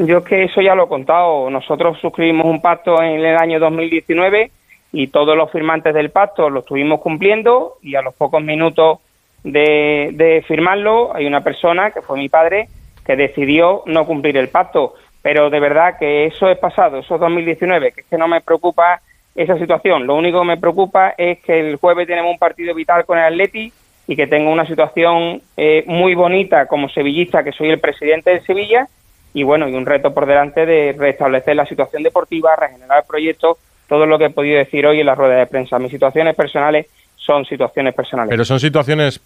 Yo 0.00 0.18
es 0.18 0.24
que 0.24 0.42
eso 0.42 0.60
ya 0.60 0.74
lo 0.74 0.86
he 0.86 0.88
contado. 0.88 1.48
Nosotros 1.50 1.98
suscribimos 2.00 2.46
un 2.46 2.60
pacto 2.60 3.00
en 3.00 3.24
el 3.24 3.36
año 3.36 3.60
2019 3.60 4.50
y 4.92 5.06
todos 5.06 5.36
los 5.36 5.52
firmantes 5.52 5.94
del 5.94 6.10
pacto 6.10 6.50
lo 6.50 6.60
estuvimos 6.60 7.00
cumpliendo 7.00 7.74
y 7.80 7.94
a 7.94 8.02
los 8.02 8.12
pocos 8.14 8.42
minutos 8.42 8.98
de, 9.44 10.10
de 10.14 10.42
firmarlo 10.48 11.14
hay 11.14 11.26
una 11.26 11.44
persona, 11.44 11.92
que 11.92 12.02
fue 12.02 12.18
mi 12.18 12.28
padre, 12.28 12.68
que 13.04 13.16
decidió 13.16 13.82
no 13.86 14.06
cumplir 14.06 14.36
el 14.36 14.48
pacto. 14.48 14.94
Pero 15.22 15.50
de 15.50 15.60
verdad 15.60 15.96
que 15.98 16.26
eso 16.26 16.48
es 16.50 16.58
pasado, 16.58 16.98
eso 16.98 17.14
es 17.14 17.20
2019, 17.20 17.92
que 17.92 18.00
es 18.02 18.06
que 18.06 18.18
no 18.18 18.28
me 18.28 18.40
preocupa 18.40 19.00
esa 19.34 19.58
situación. 19.58 20.06
Lo 20.06 20.16
único 20.16 20.40
que 20.40 20.46
me 20.46 20.56
preocupa 20.58 21.14
es 21.16 21.40
que 21.40 21.58
el 21.58 21.76
jueves 21.76 22.06
tenemos 22.06 22.30
un 22.30 22.38
partido 22.38 22.74
vital 22.74 23.04
con 23.04 23.18
el 23.18 23.24
Atleti 23.24 23.72
y 24.06 24.16
que 24.16 24.26
tengo 24.26 24.50
una 24.50 24.66
situación 24.66 25.40
eh, 25.56 25.82
muy 25.86 26.14
bonita 26.14 26.66
como 26.66 26.88
sevillista, 26.88 27.42
que 27.42 27.52
soy 27.52 27.70
el 27.70 27.80
presidente 27.80 28.30
de 28.30 28.42
Sevilla, 28.42 28.86
y 29.32 29.42
bueno, 29.42 29.68
y 29.68 29.74
un 29.74 29.86
reto 29.86 30.14
por 30.14 30.26
delante 30.26 30.66
de 30.66 30.94
restablecer 30.96 31.56
la 31.56 31.66
situación 31.66 32.02
deportiva, 32.02 32.54
regenerar 32.54 32.98
el 32.98 33.04
proyecto, 33.04 33.58
todo 33.88 34.06
lo 34.06 34.18
que 34.18 34.26
he 34.26 34.30
podido 34.30 34.58
decir 34.58 34.86
hoy 34.86 35.00
en 35.00 35.06
la 35.06 35.14
rueda 35.14 35.36
de 35.36 35.46
prensa. 35.46 35.78
Mis 35.78 35.90
situaciones 35.90 36.36
personales 36.36 36.86
son 37.16 37.44
situaciones 37.44 37.94
personales. 37.94 38.30
Pero 38.30 38.44
son 38.44 38.60
situaciones 38.60 39.20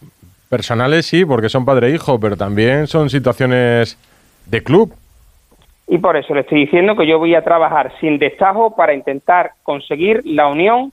Personales 0.49 1.07
sí, 1.07 1.25
porque 1.25 1.49
son 1.49 1.65
padre 1.65 1.89
e 1.89 1.95
hijo, 1.95 2.19
pero 2.19 2.37
también 2.37 2.87
son 2.87 3.11
situaciones 3.11 3.99
de 4.47 4.63
club. 4.63 4.95
Y 5.87 5.99
por 5.99 6.17
eso 6.17 6.35
le 6.35 6.41
estoy 6.41 6.61
diciendo 6.61 6.97
que 6.97 7.07
yo 7.07 7.19
voy 7.19 7.35
a 7.35 7.43
trabajar 7.43 7.93
sin 8.01 8.19
destajo 8.19 8.75
para 8.77 8.95
intentar 8.95 9.53
conseguir 9.63 10.23
la 10.25 10.47
unión 10.47 10.93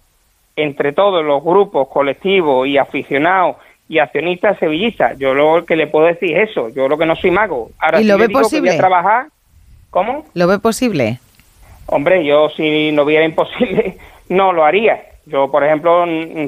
entre 0.56 0.94
todos 0.94 1.24
los 1.24 1.44
grupos, 1.44 1.88
colectivos 1.90 2.68
y 2.68 2.78
aficionados 2.78 3.58
y 3.90 4.00
accionistas 4.00 4.58
sevillistas. 4.58 5.18
Yo 5.20 5.34
lo 5.34 5.66
que 5.66 5.76
le 5.76 5.88
puedo 5.88 6.06
decir 6.06 6.36
es 6.38 6.50
eso, 6.50 6.70
yo 6.70 6.88
lo 6.88 6.98
que 6.98 7.06
no 7.06 7.16
soy 7.16 7.32
mago. 7.32 7.72
Ahora, 7.78 8.02
¿Y 8.02 8.06
lo 8.06 8.18
ve 8.18 8.30
posible? 8.30 8.72
voy 8.72 8.78
a 8.78 8.80
trabajar, 8.80 9.28
¿cómo? 9.90 10.26
¿Lo 10.34 10.48
ve 10.48 10.60
posible? 10.60 11.20
Hombre, 11.88 12.26
yo 12.26 12.50
si 12.50 12.92
no 12.92 13.06
viera 13.06 13.26
imposible, 13.26 13.98
no 14.30 14.54
lo 14.54 14.66
haría. 14.66 15.02
Yo, 15.28 15.50
por 15.50 15.64
ejemplo, 15.64 16.06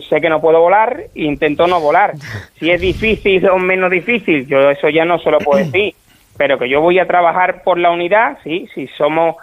sé 0.08 0.22
que 0.22 0.30
no 0.30 0.40
puedo 0.40 0.60
volar 0.62 1.06
e 1.16 1.24
intento 1.24 1.66
no 1.66 1.80
volar. 1.80 2.14
Si 2.60 2.70
es 2.70 2.80
difícil 2.80 3.48
o 3.50 3.58
menos 3.58 3.90
difícil, 3.90 4.46
yo 4.48 4.70
eso 4.70 4.90
ya 4.90 5.04
no 5.04 5.18
se 5.20 5.32
lo 5.32 5.40
puedo 5.40 5.64
decir. 5.64 5.96
Pero 6.38 6.60
que 6.60 6.70
yo 6.70 6.82
voy 6.82 7.00
a 7.00 7.08
trabajar 7.08 7.64
por 7.64 7.80
la 7.80 7.90
unidad, 7.90 8.38
sí, 8.44 8.68
si 8.76 8.88
somos 8.90 9.36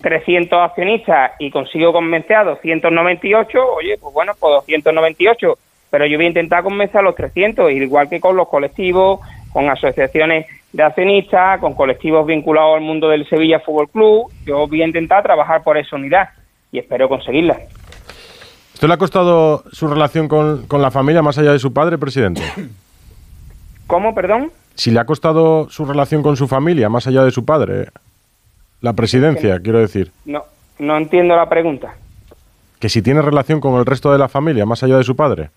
300 0.00 0.58
accionistas 0.58 1.32
y 1.38 1.50
consigo 1.50 1.92
convencer 1.92 2.36
a 2.36 2.44
298, 2.44 3.58
oye, 3.74 3.96
pues 4.00 4.12
bueno, 4.12 4.32
pues 4.38 4.54
298. 4.66 5.58
Pero 5.90 6.06
yo 6.06 6.18
voy 6.18 6.26
a 6.26 6.28
intentar 6.28 6.62
convencer 6.64 6.98
a 6.98 7.02
los 7.02 7.14
300, 7.14 7.70
igual 7.70 8.08
que 8.08 8.20
con 8.20 8.36
los 8.36 8.48
colectivos, 8.48 9.20
con 9.52 9.68
asociaciones 9.68 10.46
de 10.72 10.82
accionistas, 10.82 11.60
con 11.60 11.74
colectivos 11.74 12.26
vinculados 12.26 12.76
al 12.76 12.82
mundo 12.82 13.08
del 13.08 13.28
Sevilla 13.28 13.60
Fútbol 13.60 13.88
Club. 13.90 14.32
Yo 14.44 14.66
voy 14.66 14.82
a 14.82 14.86
intentar 14.86 15.22
trabajar 15.22 15.62
por 15.62 15.78
esa 15.78 15.96
unidad 15.96 16.28
y 16.72 16.78
espero 16.78 17.08
conseguirla. 17.08 17.60
¿Usted 18.80 18.88
le 18.88 18.94
ha 18.94 18.96
costado 18.96 19.62
su 19.72 19.88
relación 19.88 20.26
con, 20.26 20.64
la 20.80 20.90
familia 20.90 21.20
más 21.20 21.36
allá 21.36 21.52
de 21.52 21.58
su 21.58 21.70
padre, 21.70 21.98
presidente? 21.98 22.40
¿Cómo, 23.86 24.14
perdón? 24.14 24.52
Si 24.74 24.90
le 24.90 24.98
ha 24.98 25.04
costado 25.04 25.68
su 25.68 25.84
relación 25.84 26.22
con 26.22 26.34
su 26.34 26.48
familia 26.48 26.88
más 26.88 27.06
allá 27.06 27.22
de 27.22 27.30
su 27.30 27.44
padre, 27.44 27.88
la 28.80 28.94
presidencia, 28.94 29.60
quiero 29.60 29.80
decir. 29.80 30.12
No, 30.24 30.44
no 30.78 30.96
entiendo 30.96 31.36
la 31.36 31.46
pregunta. 31.46 31.92
Que 32.80 32.88
si 32.88 33.02
tiene 33.02 33.20
relación 33.20 33.60
con 33.60 33.74
el 33.74 33.84
resto 33.84 34.12
de 34.12 34.18
la 34.18 34.28
familia 34.28 34.64
más 34.64 34.82
allá 34.82 34.96
de 34.96 35.04
su 35.04 35.14
padre. 35.14 35.50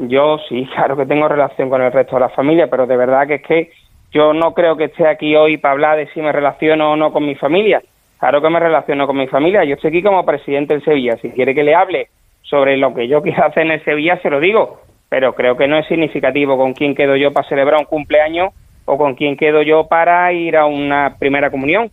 Yo 0.00 0.36
sí, 0.46 0.68
claro 0.74 0.94
que 0.94 1.06
tengo 1.06 1.26
relación 1.26 1.70
con 1.70 1.80
el 1.80 1.90
resto 1.90 2.16
de 2.16 2.20
la 2.20 2.28
familia, 2.28 2.68
pero 2.68 2.86
de 2.86 2.98
verdad 2.98 3.26
que 3.26 3.36
es 3.36 3.42
que 3.44 3.70
yo 4.12 4.34
no 4.34 4.52
creo 4.52 4.76
que 4.76 4.84
esté 4.84 5.08
aquí 5.08 5.34
hoy 5.34 5.56
para 5.56 5.72
hablar 5.72 5.96
de 5.96 6.12
si 6.12 6.20
me 6.20 6.32
relaciono 6.32 6.92
o 6.92 6.96
no 6.96 7.14
con 7.14 7.24
mi 7.24 7.34
familia. 7.34 7.80
Claro 8.18 8.42
que 8.42 8.50
me 8.50 8.60
relaciono 8.60 9.06
con 9.06 9.16
mi 9.16 9.26
familia. 9.26 9.64
Yo 9.64 9.76
estoy 9.76 9.88
aquí 9.88 10.02
como 10.02 10.26
presidente 10.26 10.74
del 10.74 10.84
Sevilla. 10.84 11.16
Si 11.22 11.30
quiere 11.30 11.54
que 11.54 11.64
le 11.64 11.74
hable 11.74 12.10
sobre 12.48 12.76
lo 12.76 12.94
que 12.94 13.08
yo 13.08 13.22
quiero 13.22 13.44
hacer 13.44 13.64
en 13.64 13.72
el 13.72 13.84
Sevilla, 13.84 14.20
se 14.22 14.30
lo 14.30 14.40
digo, 14.40 14.80
pero 15.08 15.34
creo 15.34 15.56
que 15.56 15.68
no 15.68 15.78
es 15.78 15.86
significativo 15.86 16.56
con 16.56 16.74
quién 16.74 16.94
quedo 16.94 17.16
yo 17.16 17.32
para 17.32 17.48
celebrar 17.48 17.80
un 17.80 17.86
cumpleaños 17.86 18.52
o 18.84 18.96
con 18.96 19.14
quién 19.14 19.36
quedo 19.36 19.62
yo 19.62 19.86
para 19.86 20.32
ir 20.32 20.56
a 20.56 20.66
una 20.66 21.16
primera 21.18 21.50
comunión. 21.50 21.90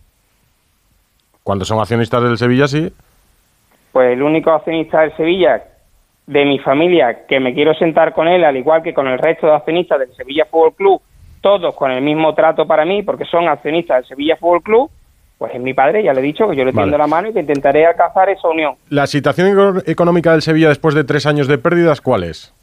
Cuando 1.42 1.64
son 1.64 1.78
accionistas 1.78 2.22
del 2.22 2.38
Sevilla, 2.38 2.66
sí. 2.66 2.92
Pues 3.92 4.12
el 4.12 4.22
único 4.22 4.50
accionista 4.50 5.02
del 5.02 5.16
Sevilla 5.16 5.62
de 6.26 6.44
mi 6.44 6.58
familia 6.58 7.26
que 7.26 7.38
me 7.38 7.54
quiero 7.54 7.72
sentar 7.74 8.12
con 8.12 8.26
él, 8.26 8.44
al 8.44 8.56
igual 8.56 8.82
que 8.82 8.92
con 8.92 9.06
el 9.06 9.18
resto 9.18 9.46
de 9.46 9.54
accionistas 9.54 10.00
del 10.00 10.14
Sevilla 10.14 10.46
Fútbol 10.46 10.74
Club, 10.74 11.02
todos 11.40 11.74
con 11.76 11.92
el 11.92 12.02
mismo 12.02 12.34
trato 12.34 12.66
para 12.66 12.84
mí, 12.84 13.02
porque 13.02 13.24
son 13.26 13.46
accionistas 13.46 13.98
del 13.98 14.08
Sevilla 14.08 14.36
Fútbol 14.36 14.62
Club, 14.62 14.90
pues 15.38 15.54
es 15.54 15.60
mi 15.60 15.74
padre, 15.74 16.02
ya 16.02 16.12
le 16.12 16.20
he 16.20 16.24
dicho 16.24 16.48
que 16.48 16.56
yo 16.56 16.64
le 16.64 16.72
tiendo 16.72 16.96
la 16.96 17.06
mano 17.06 17.28
y 17.28 17.32
que 17.32 17.40
intentaré 17.40 17.86
alcanzar 17.86 18.28
esa 18.30 18.48
unión. 18.48 18.74
¿La 18.88 19.06
situación 19.06 19.82
económica 19.86 20.32
del 20.32 20.42
Sevilla 20.42 20.68
después 20.68 20.94
de 20.94 21.04
tres 21.04 21.26
años 21.26 21.46
de 21.46 21.58
pérdidas 21.58 22.00
cuál 22.00 22.24
es? 22.24 22.54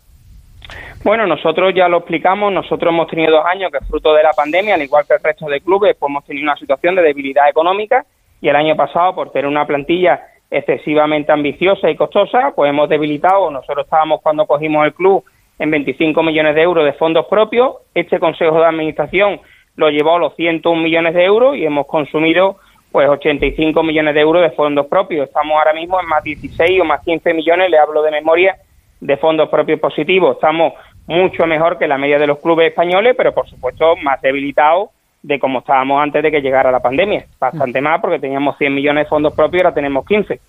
Bueno, 1.03 1.27
nosotros 1.27 1.73
ya 1.75 1.87
lo 1.87 1.97
explicamos, 1.97 2.51
nosotros 2.51 2.91
hemos 2.91 3.07
tenido 3.09 3.31
dos 3.31 3.45
años 3.45 3.71
que 3.71 3.85
fruto 3.85 4.13
de 4.13 4.23
la 4.23 4.31
pandemia, 4.31 4.75
al 4.75 4.81
igual 4.81 5.05
que 5.05 5.13
el 5.13 5.19
resto 5.21 5.47
de 5.47 5.59
clubes, 5.61 5.95
pues 5.99 6.09
hemos 6.09 6.25
tenido 6.25 6.45
una 6.45 6.55
situación 6.55 6.95
de 6.95 7.01
debilidad 7.01 7.49
económica 7.49 8.05
y 8.41 8.47
el 8.47 8.55
año 8.55 8.75
pasado, 8.75 9.13
por 9.13 9.31
tener 9.31 9.47
una 9.47 9.67
plantilla 9.67 10.21
excesivamente 10.49 11.31
ambiciosa 11.31 11.89
y 11.89 11.95
costosa, 11.95 12.53
pues 12.55 12.69
hemos 12.69 12.87
debilitado, 12.87 13.51
nosotros 13.51 13.85
estábamos 13.85 14.21
cuando 14.21 14.45
cogimos 14.45 14.85
el 14.85 14.93
club 14.93 15.23
en 15.59 15.71
25 15.71 16.23
millones 16.23 16.55
de 16.55 16.61
euros 16.61 16.85
de 16.85 16.93
fondos 16.93 17.25
propios, 17.27 17.75
este 17.93 18.19
Consejo 18.19 18.59
de 18.59 18.65
Administración 18.65 19.41
lo 19.75 19.89
llevó 19.89 20.15
a 20.15 20.19
los 20.19 20.35
101 20.35 20.81
millones 20.81 21.13
de 21.13 21.25
euros 21.25 21.57
y 21.57 21.65
hemos 21.65 21.87
consumido 21.87 22.57
pues 22.93 23.09
85 23.09 23.81
millones 23.81 24.13
de 24.13 24.21
euros 24.21 24.43
de 24.43 24.55
fondos 24.55 24.85
propios. 24.85 25.27
Estamos 25.27 25.57
ahora 25.57 25.73
mismo 25.73 25.99
en 25.99 26.05
más 26.05 26.23
16 26.23 26.79
o 26.79 26.85
más 26.85 27.01
15 27.03 27.33
millones, 27.33 27.71
le 27.71 27.79
hablo 27.79 28.03
de 28.03 28.11
memoria, 28.11 28.55
de 29.01 29.17
fondos 29.17 29.49
propios 29.49 29.79
positivos. 29.79 30.35
Estamos 30.35 30.73
mucho 31.07 31.47
mejor 31.47 31.79
que 31.79 31.87
la 31.87 31.97
media 31.97 32.19
de 32.19 32.27
los 32.27 32.37
clubes 32.37 32.69
españoles, 32.69 33.15
pero 33.17 33.33
por 33.33 33.49
supuesto 33.49 33.95
más 33.95 34.21
debilitados 34.21 34.89
de 35.23 35.39
como 35.39 35.59
estábamos 35.59 36.03
antes 36.03 36.21
de 36.21 36.29
que 36.29 36.41
llegara 36.41 36.69
la 36.69 36.81
pandemia. 36.81 37.25
Bastante 37.39 37.81
más 37.81 37.99
porque 37.99 38.19
teníamos 38.19 38.59
100 38.59 38.75
millones 38.75 39.05
de 39.05 39.09
fondos 39.09 39.33
propios 39.33 39.63
y 39.63 39.65
ahora 39.65 39.73
tenemos 39.73 40.05
15. 40.05 40.39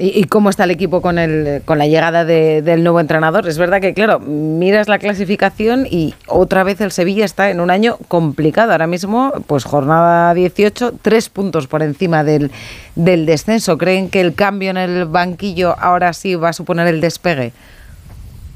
¿Y, 0.00 0.24
cómo 0.24 0.48
está 0.48 0.62
el 0.62 0.70
equipo 0.70 1.02
con, 1.02 1.18
el, 1.18 1.60
con 1.64 1.76
la 1.76 1.88
llegada 1.88 2.24
del 2.24 2.84
nuevo 2.84 3.00
entrenador? 3.00 3.48
Es 3.48 3.58
verdad 3.58 3.80
que, 3.80 3.94
claro, 3.94 4.20
miras 4.20 4.86
la 4.86 5.00
clasificación 5.00 5.86
y 5.90 6.14
otra 6.28 6.62
vez 6.62 6.80
el 6.80 6.92
Sevilla 6.92 7.24
está 7.24 7.50
en 7.50 7.58
un 7.58 7.68
año 7.68 7.96
complicado. 8.06 8.70
Ahora 8.70 8.86
mismo, 8.86 9.32
pues 9.48 9.64
jornada 9.64 10.32
18, 10.34 10.92
tres 11.02 11.28
puntos 11.28 11.66
por 11.66 11.82
encima 11.82 12.22
del, 12.22 12.52
del 12.94 13.26
descenso. 13.26 13.76
¿Creen 13.76 14.08
que 14.08 14.20
el 14.20 14.36
cambio 14.36 14.70
en 14.70 14.76
el 14.76 15.04
banquillo 15.06 15.74
ahora 15.76 16.12
sí 16.12 16.36
va 16.36 16.50
a 16.50 16.52
suponer 16.52 16.86
el 16.86 17.00
despegue? 17.00 17.50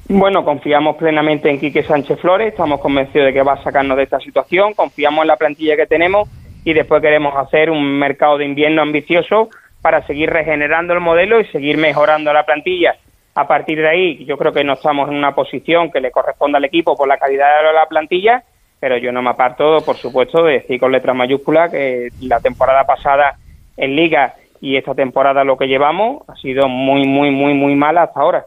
Bueno, 0.09 0.45
confiamos 0.45 0.97
plenamente 0.97 1.51
en 1.51 1.59
Quique 1.59 1.83
Sánchez 1.83 2.21
Flores, 2.21 2.49
estamos 2.53 2.81
convencidos 2.81 3.27
de 3.27 3.33
que 3.33 3.43
va 3.43 3.55
a 3.55 3.63
sacarnos 3.65 3.97
de 3.97 4.05
esta 4.05 4.21
situación, 4.21 4.75
confiamos 4.75 5.23
en 5.23 5.29
la 5.29 5.37
plantilla 5.37 5.75
que 5.75 5.87
tenemos 5.87 6.29
y 6.65 6.73
después 6.73 7.03
queremos 7.03 7.35
hacer 7.37 7.69
un 7.71 7.99
mercado 7.99 8.39
de 8.39 8.45
invierno 8.45 8.83
ambicioso 8.83 9.49
para 9.83 10.07
seguir 10.07 10.31
regenerando 10.31 10.95
el 10.95 11.01
modelo 11.01 11.41
y 11.41 11.45
seguir 11.47 11.77
mejorando 11.77 12.33
la 12.33 12.47
plantilla. 12.47 12.95
A 13.35 13.47
partir 13.47 13.81
de 13.81 13.89
ahí, 13.89 14.25
yo 14.25 14.39
creo 14.39 14.53
que 14.53 14.63
no 14.63 14.75
estamos 14.75 15.09
en 15.11 15.17
una 15.17 15.35
posición 15.35 15.91
que 15.91 16.01
le 16.01 16.11
corresponda 16.11 16.59
al 16.59 16.65
equipo 16.65 16.97
por 16.97 17.09
la 17.09 17.19
calidad 17.19 17.63
de 17.67 17.73
la 17.73 17.87
plantilla, 17.87 18.45
pero 18.79 18.97
yo 18.97 19.11
no 19.11 19.23
me 19.23 19.31
aparto, 19.31 19.81
por 19.85 19.97
supuesto, 19.97 20.45
de 20.45 20.55
decir 20.55 20.79
con 20.79 20.93
letras 20.93 21.17
mayúsculas 21.17 21.71
que 21.71 22.09
la 22.21 22.41
temporada 22.41 22.85
pasada 22.85 23.37
en 23.77 23.97
Liga 23.97 24.35
y 24.61 24.77
esta 24.77 24.95
temporada 24.95 25.45
lo 25.45 25.57
que 25.57 25.67
llevamos 25.67 26.23
ha 26.29 26.37
sido 26.37 26.69
muy, 26.69 27.07
muy, 27.07 27.31
muy, 27.31 27.55
muy 27.55 27.75
mala 27.75 28.05
hasta 28.05 28.21
ahora. 28.21 28.47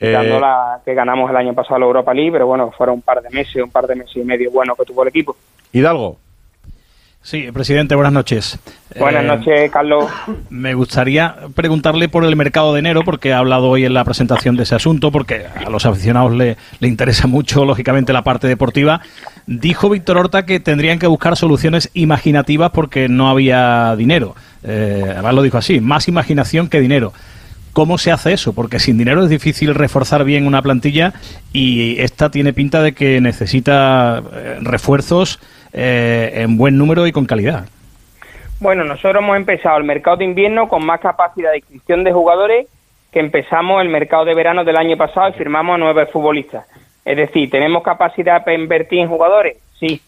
Eh, 0.00 0.10
la 0.10 0.80
que 0.84 0.92
ganamos 0.92 1.30
el 1.30 1.36
año 1.36 1.54
pasado 1.54 1.78
la 1.78 1.86
Europa 1.86 2.12
League, 2.12 2.32
pero 2.32 2.46
bueno, 2.46 2.72
fueron 2.72 2.96
un 2.96 3.02
par 3.02 3.22
de 3.22 3.30
meses, 3.30 3.62
un 3.62 3.70
par 3.70 3.86
de 3.86 3.94
meses 3.94 4.16
y 4.16 4.24
medio 4.24 4.50
bueno 4.50 4.74
que 4.74 4.84
tuvo 4.84 5.02
el 5.02 5.08
equipo. 5.08 5.36
Hidalgo. 5.72 6.18
Sí, 7.24 7.50
presidente, 7.54 7.94
buenas 7.94 8.12
noches. 8.12 8.58
Buenas 8.98 9.24
eh, 9.24 9.26
noches, 9.26 9.70
Carlos. 9.70 10.10
Me 10.50 10.74
gustaría 10.74 11.34
preguntarle 11.54 12.10
por 12.10 12.22
el 12.22 12.36
mercado 12.36 12.74
de 12.74 12.80
enero, 12.80 13.02
porque 13.02 13.32
ha 13.32 13.38
hablado 13.38 13.70
hoy 13.70 13.86
en 13.86 13.94
la 13.94 14.04
presentación 14.04 14.56
de 14.56 14.64
ese 14.64 14.74
asunto, 14.74 15.10
porque 15.10 15.46
a 15.46 15.70
los 15.70 15.86
aficionados 15.86 16.34
le, 16.34 16.58
le 16.80 16.88
interesa 16.88 17.26
mucho, 17.26 17.64
lógicamente, 17.64 18.12
la 18.12 18.22
parte 18.22 18.46
deportiva. 18.46 19.00
Dijo 19.46 19.88
Víctor 19.88 20.18
Horta 20.18 20.44
que 20.44 20.60
tendrían 20.60 20.98
que 20.98 21.06
buscar 21.06 21.38
soluciones 21.38 21.90
imaginativas 21.94 22.72
porque 22.72 23.08
no 23.08 23.30
había 23.30 23.96
dinero. 23.96 24.36
Eh, 24.62 25.06
además 25.08 25.34
lo 25.34 25.40
dijo 25.40 25.56
así, 25.56 25.80
más 25.80 26.08
imaginación 26.08 26.68
que 26.68 26.78
dinero. 26.78 27.14
¿Cómo 27.72 27.96
se 27.96 28.12
hace 28.12 28.34
eso? 28.34 28.52
Porque 28.52 28.78
sin 28.78 28.98
dinero 28.98 29.24
es 29.24 29.30
difícil 29.30 29.74
reforzar 29.74 30.24
bien 30.24 30.46
una 30.46 30.60
plantilla 30.60 31.14
y 31.54 31.98
esta 32.00 32.30
tiene 32.30 32.52
pinta 32.52 32.82
de 32.82 32.92
que 32.92 33.22
necesita 33.22 34.22
eh, 34.34 34.58
refuerzos 34.60 35.40
eh, 35.74 36.30
en 36.34 36.56
buen 36.56 36.78
número 36.78 37.06
y 37.06 37.12
con 37.12 37.26
calidad. 37.26 37.66
Bueno, 38.60 38.84
nosotros 38.84 39.22
hemos 39.22 39.36
empezado 39.36 39.76
el 39.76 39.84
mercado 39.84 40.18
de 40.18 40.24
invierno 40.24 40.68
con 40.68 40.86
más 40.86 41.00
capacidad 41.00 41.50
de 41.50 41.58
inscripción 41.58 42.04
de 42.04 42.12
jugadores 42.12 42.66
que 43.12 43.20
empezamos 43.20 43.82
el 43.82 43.88
mercado 43.88 44.24
de 44.24 44.34
verano 44.34 44.64
del 44.64 44.76
año 44.76 44.96
pasado 44.96 45.28
y 45.28 45.32
firmamos 45.32 45.74
a 45.74 45.78
nueve 45.78 46.06
futbolistas. 46.06 46.66
Es 47.04 47.16
decir, 47.16 47.50
¿tenemos 47.50 47.82
capacidad 47.82 48.44
para 48.44 48.56
invertir 48.56 49.00
en 49.00 49.08
jugadores? 49.08 49.58
Sí. 49.78 50.00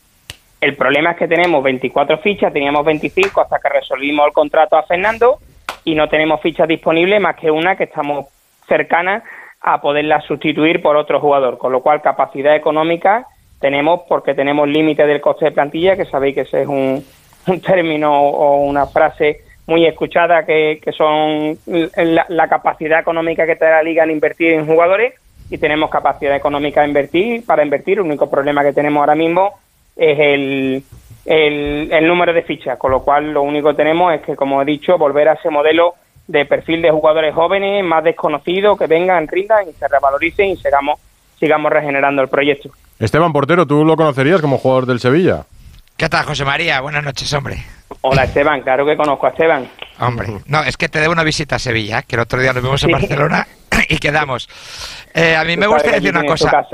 El 0.61 0.77
problema 0.77 1.11
es 1.11 1.17
que 1.17 1.29
tenemos 1.29 1.63
24 1.63 2.19
fichas, 2.19 2.53
teníamos 2.53 2.85
25 2.85 3.41
hasta 3.41 3.59
que 3.59 3.69
resolvimos 3.69 4.27
el 4.27 4.33
contrato 4.33 4.77
a 4.77 4.85
Fernando 4.85 5.39
y 5.85 5.95
no 5.95 6.09
tenemos 6.09 6.41
fichas 6.41 6.67
disponibles 6.67 7.21
más 7.21 7.37
que 7.37 7.51
una 7.51 7.77
que 7.77 7.85
estamos 7.85 8.27
cercanas 8.67 9.23
a 9.61 9.81
poderla 9.81 10.21
sustituir 10.23 10.81
por 10.81 10.97
otro 10.97 11.21
jugador, 11.21 11.59
con 11.59 11.73
lo 11.73 11.83
cual 11.83 12.01
capacidad 12.01 12.57
económica 12.57 13.27
tenemos 13.61 14.03
porque 14.09 14.35
tenemos 14.35 14.69
límite 14.69 15.07
del 15.07 15.21
coste 15.21 15.47
de 15.47 15.53
plantilla, 15.53 15.97
que 15.97 16.05
sabéis 16.05 16.35
que 16.35 16.41
ese 16.43 16.63
es 16.63 16.69
un, 16.69 17.05
término 17.67 18.13
o 18.13 18.63
una 18.63 18.87
frase 18.87 19.41
muy 19.67 19.85
escuchada 19.85 20.47
que, 20.47 20.81
son 20.97 21.59
la, 21.67 22.49
capacidad 22.49 23.01
económica 23.01 23.47
que 23.47 23.57
te 23.57 23.65
da 23.65 23.73
la 23.73 23.83
liga 23.83 24.05
en 24.05 24.13
invertir 24.13 24.53
en 24.53 24.67
jugadores 24.67 25.15
y 25.51 25.59
tenemos 25.59 25.91
capacidad 25.91 26.37
económica 26.37 26.87
invertir 26.87 27.45
para 27.45 27.65
invertir. 27.65 27.99
El 27.99 28.05
único 28.05 28.31
problema 28.31 28.63
que 28.63 28.73
tenemos 28.73 29.01
ahora 29.01 29.15
mismo 29.15 29.55
es 29.97 30.19
el, 30.19 30.85
el, 31.25 32.07
número 32.07 32.33
de 32.33 32.43
fichas, 32.43 32.79
con 32.79 32.93
lo 32.93 33.03
cual 33.03 33.33
lo 33.33 33.43
único 33.43 33.71
que 33.71 33.77
tenemos 33.77 34.15
es 34.15 34.23
que, 34.23 34.37
como 34.37 34.63
he 34.63 34.65
dicho, 34.65 34.99
volver 34.99 35.29
a 35.29 35.35
ese 35.35 35.51
modelo 35.51 35.95
de 36.29 36.45
perfil 36.45 36.83
de 36.83 36.91
jugadores 36.91 37.35
jóvenes, 37.35 37.85
más 37.85 38.05
desconocidos, 38.05 38.79
que 38.79 38.87
vengan, 38.87 39.29
rindan 39.29 39.69
y 39.69 39.73
se 39.73 39.89
revaloricen 39.89 40.49
y 40.49 40.57
sigamos, 40.57 41.01
sigamos 41.39 41.73
regenerando 41.73 42.23
el 42.23 42.29
proyecto. 42.29 42.71
Esteban 42.99 43.33
Portero, 43.33 43.67
¿tú 43.67 43.85
lo 43.85 43.97
conocerías 43.97 44.41
como 44.41 44.59
jugador 44.59 44.87
del 44.87 45.01
Sevilla? 45.01 45.45
¿Qué 45.97 46.09
tal, 46.09 46.25
José 46.25 46.45
María? 46.45 46.81
Buenas 46.81 47.05
noches, 47.05 47.33
hombre. 47.33 47.65
Hola, 48.03 48.25
Esteban, 48.25 48.63
claro 48.63 48.85
que 48.85 48.97
conozco 48.97 49.27
a 49.27 49.31
Esteban. 49.31 49.69
Hombre, 49.99 50.29
no, 50.47 50.63
es 50.63 50.77
que 50.77 50.89
te 50.89 51.01
debo 51.01 51.13
una 51.13 51.25
visita 51.25 51.57
a 51.57 51.59
Sevilla, 51.59 52.03
que 52.03 52.17
el 52.17 52.21
otro 52.21 52.41
día 52.41 52.53
nos 52.53 52.63
vimos 52.63 52.83
en 52.85 52.91
Barcelona 52.91 53.47
y 53.89 53.99
quedamos. 53.99 54.49
Eh, 55.15 55.35
a 55.37 55.45
mí 55.45 55.57
me 55.57 55.67
gustaría 55.67 56.01
decir 56.01 56.11
una 56.11 56.25
cosa. 56.25 56.65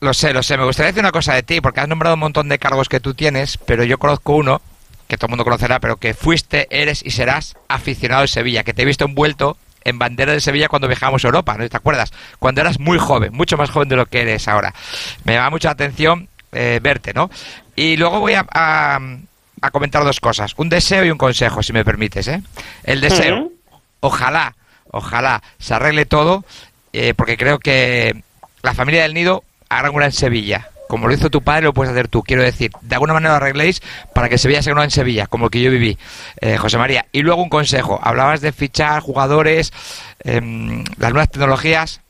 Lo 0.00 0.12
sé, 0.14 0.32
lo 0.32 0.42
sé. 0.42 0.56
Me 0.56 0.64
gustaría 0.64 0.88
decir 0.88 1.02
una 1.02 1.12
cosa 1.12 1.34
de 1.34 1.42
ti, 1.42 1.60
porque 1.60 1.80
has 1.80 1.88
nombrado 1.88 2.14
un 2.14 2.20
montón 2.20 2.48
de 2.48 2.58
cargos 2.58 2.88
que 2.88 3.00
tú 3.00 3.14
tienes, 3.14 3.58
pero 3.58 3.84
yo 3.84 3.98
conozco 3.98 4.34
uno, 4.34 4.60
que 5.08 5.16
todo 5.16 5.26
el 5.26 5.30
mundo 5.30 5.44
conocerá, 5.44 5.80
pero 5.80 5.96
que 5.96 6.14
fuiste, 6.14 6.66
eres 6.70 7.04
y 7.04 7.10
serás 7.10 7.56
aficionado 7.68 8.22
de 8.22 8.28
Sevilla, 8.28 8.62
que 8.62 8.74
te 8.74 8.82
he 8.82 8.86
visto 8.86 9.04
envuelto 9.04 9.56
en 9.86 10.00
bandera 10.00 10.32
de 10.32 10.40
Sevilla 10.40 10.68
cuando 10.68 10.88
viajamos 10.88 11.24
a 11.24 11.28
Europa, 11.28 11.56
¿no 11.56 11.68
te 11.68 11.76
acuerdas? 11.76 12.12
Cuando 12.40 12.60
eras 12.60 12.80
muy 12.80 12.98
joven, 12.98 13.32
mucho 13.32 13.56
más 13.56 13.70
joven 13.70 13.88
de 13.88 13.94
lo 13.94 14.06
que 14.06 14.22
eres 14.22 14.48
ahora. 14.48 14.74
Me 15.22 15.34
llama 15.34 15.50
mucha 15.50 15.70
atención 15.70 16.28
eh, 16.50 16.80
verte, 16.82 17.14
¿no? 17.14 17.30
Y 17.76 17.96
luego 17.96 18.18
voy 18.18 18.34
a, 18.34 18.44
a, 18.50 19.70
comentar 19.70 20.02
dos 20.02 20.18
cosas, 20.18 20.54
un 20.56 20.68
deseo 20.68 21.04
y 21.04 21.10
un 21.10 21.18
consejo, 21.18 21.62
si 21.62 21.72
me 21.72 21.84
permites, 21.84 22.26
¿eh? 22.26 22.42
El 22.82 23.00
deseo, 23.00 23.52
ojalá, 24.00 24.56
ojalá 24.90 25.40
se 25.58 25.74
arregle 25.74 26.04
todo, 26.04 26.44
eh, 26.92 27.14
porque 27.14 27.36
creo 27.36 27.60
que 27.60 28.22
la 28.62 28.74
familia 28.74 29.02
del 29.02 29.14
Nido 29.14 29.44
harán 29.68 29.94
una 29.94 30.06
en 30.06 30.12
Sevilla. 30.12 30.68
Como 30.88 31.08
lo 31.08 31.14
hizo 31.14 31.30
tu 31.30 31.42
padre, 31.42 31.62
lo 31.62 31.72
puedes 31.72 31.92
hacer 31.92 32.08
tú. 32.08 32.22
Quiero 32.22 32.42
decir, 32.42 32.70
de 32.80 32.94
alguna 32.94 33.12
manera 33.14 33.32
lo 33.32 33.36
arregléis 33.36 33.82
para 34.14 34.28
que 34.28 34.38
Sevilla 34.38 34.62
sea 34.62 34.72
una 34.72 34.84
en 34.84 34.90
Sevilla, 34.90 35.26
como 35.26 35.50
que 35.50 35.60
yo 35.60 35.70
viví, 35.70 35.98
eh, 36.40 36.56
José 36.56 36.78
María. 36.78 37.06
Y 37.12 37.22
luego 37.22 37.42
un 37.42 37.48
consejo. 37.48 37.98
Hablabas 38.02 38.40
de 38.40 38.52
fichar 38.52 39.00
jugadores, 39.00 39.72
em, 40.20 40.84
las 40.98 41.12
nuevas 41.12 41.30
tecnologías. 41.30 42.00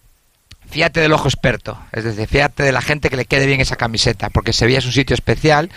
Fíjate 0.69 1.01
del 1.01 1.13
ojo 1.13 1.29
experto, 1.29 1.79
es 1.93 2.03
decir, 2.03 2.27
fíjate 2.27 2.65
de 2.65 2.73
la 2.73 2.83
gente 2.83 3.09
que 3.09 3.17
le 3.17 3.25
quede 3.25 3.47
bien 3.47 3.61
esa 3.61 3.77
camiseta, 3.77 4.31
porque 4.31 4.53
Sevilla 4.53 4.79
es 4.79 4.87
un 4.87 4.93
sitio 4.93 5.15
especial 5.15 5.71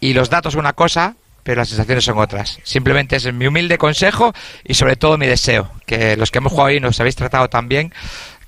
y 0.00 0.14
los 0.14 0.30
datos 0.30 0.54
son 0.54 0.60
una 0.60 0.72
cosa, 0.72 1.14
pero 1.44 1.60
las 1.60 1.68
sensaciones 1.68 2.04
son 2.04 2.18
otras. 2.18 2.58
Simplemente 2.64 3.16
es 3.16 3.32
mi 3.32 3.46
humilde 3.46 3.78
consejo 3.78 4.32
y 4.64 4.74
sobre 4.74 4.96
todo 4.96 5.18
mi 5.18 5.26
deseo, 5.26 5.70
que 5.86 6.16
los 6.16 6.30
que 6.30 6.38
hemos 6.38 6.52
jugado 6.52 6.68
ahí 6.68 6.80
nos 6.80 6.98
habéis 7.00 7.16
tratado 7.16 7.48
tan 7.48 7.68
bien, 7.68 7.92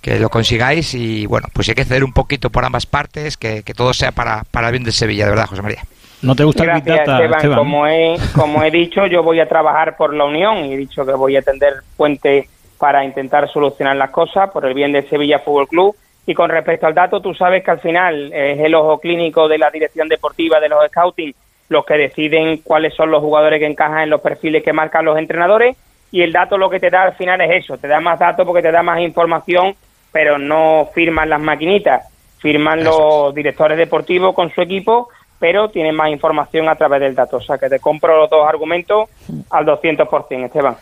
que 0.04 0.18
lo 0.18 0.28
consigáis 0.28 0.94
y 0.94 1.25
bueno, 1.25 1.49
pues 1.54 1.66
hay 1.70 1.75
que 1.75 1.87
ceder 1.87 2.04
un 2.04 2.12
poquito 2.12 2.50
por 2.50 2.62
ambas 2.62 2.84
partes, 2.84 3.38
que, 3.38 3.62
todo 3.75 3.94
sea 3.94 4.12
para, 4.12 4.42
para 4.50 4.66
el 4.66 4.73
bien 4.73 4.84
de 4.84 4.92
Sevilla, 4.92 5.25
de 5.25 5.30
verdad, 5.30 5.46
José 5.46 5.62
María. 5.62 5.82
¿No 6.20 6.37
te 6.37 6.44
gusta 6.44 6.62
Gracias, 6.62 7.08
Esteban. 7.08 7.56
Como, 7.56 7.87
he, 7.87 8.16
como 8.34 8.62
he 8.62 8.70
dicho, 8.70 9.06
yo 9.06 9.23
voy 9.23 9.40
a 9.40 9.49
trabajar 9.49 9.96
por 9.96 10.12
la 10.12 10.26
unión 10.26 10.66
y 10.66 10.75
he 10.75 10.76
dicho 10.76 11.06
que 11.06 11.12
voy 11.12 11.38
a 11.38 11.42
tender 11.42 11.73
puente 11.96 12.50
para 12.78 13.02
intentar 13.02 13.49
solucionar 13.50 13.96
las 13.96 14.11
cosas 14.11 14.50
por 14.50 14.66
el 14.66 14.75
bien 14.75 14.92
de 14.92 15.08
Sevilla 15.08 15.38
Fútbol 15.38 15.68
Club. 15.68 15.96
Y 16.26 16.34
con 16.34 16.50
respecto 16.50 16.87
al 16.87 16.92
dato, 16.92 17.23
tú 17.23 17.34
sabes 17.34 17.64
que 17.64 17.70
al 17.70 17.80
final 17.80 18.30
es 18.30 18.61
el 18.61 18.75
ojo 18.75 18.99
clínico 18.99 19.49
de 19.49 19.56
la 19.56 19.70
dirección 19.70 20.06
deportiva 20.08 20.61
de 20.61 20.68
los 20.68 20.87
scouting 20.88 21.34
los 21.70 21.87
que 21.87 21.94
deciden 21.94 22.58
cuáles 22.58 22.92
son 22.92 23.11
los 23.11 23.23
jugadores 23.23 23.58
que 23.58 23.66
encajan 23.66 24.00
en 24.00 24.11
los 24.11 24.20
perfiles 24.20 24.62
que 24.62 24.75
marcan 24.75 25.06
los 25.06 25.18
entrenadores 25.18 25.78
y 26.12 26.20
el 26.20 26.30
dato 26.30 26.58
lo 26.58 26.68
que 26.68 26.78
te 26.78 26.90
da 26.90 27.04
al 27.04 27.14
final 27.14 27.40
es 27.40 27.64
eso, 27.64 27.78
te 27.78 27.88
da 27.88 28.00
más 28.00 28.18
datos 28.18 28.46
porque 28.46 28.61
te 28.61 28.70
da 28.70 28.82
más 28.82 29.00
información 29.00 29.75
pero 30.14 30.38
no 30.38 30.90
firman 30.94 31.28
las 31.28 31.40
maquinitas, 31.40 32.06
firman 32.38 32.85
los 32.85 33.35
directores 33.35 33.76
deportivos 33.76 34.33
con 34.33 34.49
su 34.54 34.61
equipo, 34.61 35.09
pero 35.40 35.71
tienen 35.71 35.97
más 35.97 36.09
información 36.09 36.68
a 36.68 36.76
través 36.76 37.00
del 37.00 37.16
dato. 37.16 37.38
O 37.38 37.40
sea 37.40 37.59
que 37.59 37.68
te 37.68 37.80
compro 37.80 38.16
los 38.16 38.30
dos 38.30 38.49
argumentos 38.49 39.11
al 39.50 39.66
200%, 39.66 40.44
Esteban. 40.44 40.76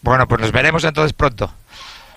Bueno, 0.00 0.26
pues 0.26 0.40
nos 0.40 0.50
veremos 0.50 0.82
entonces 0.82 1.12
pronto. 1.12 1.48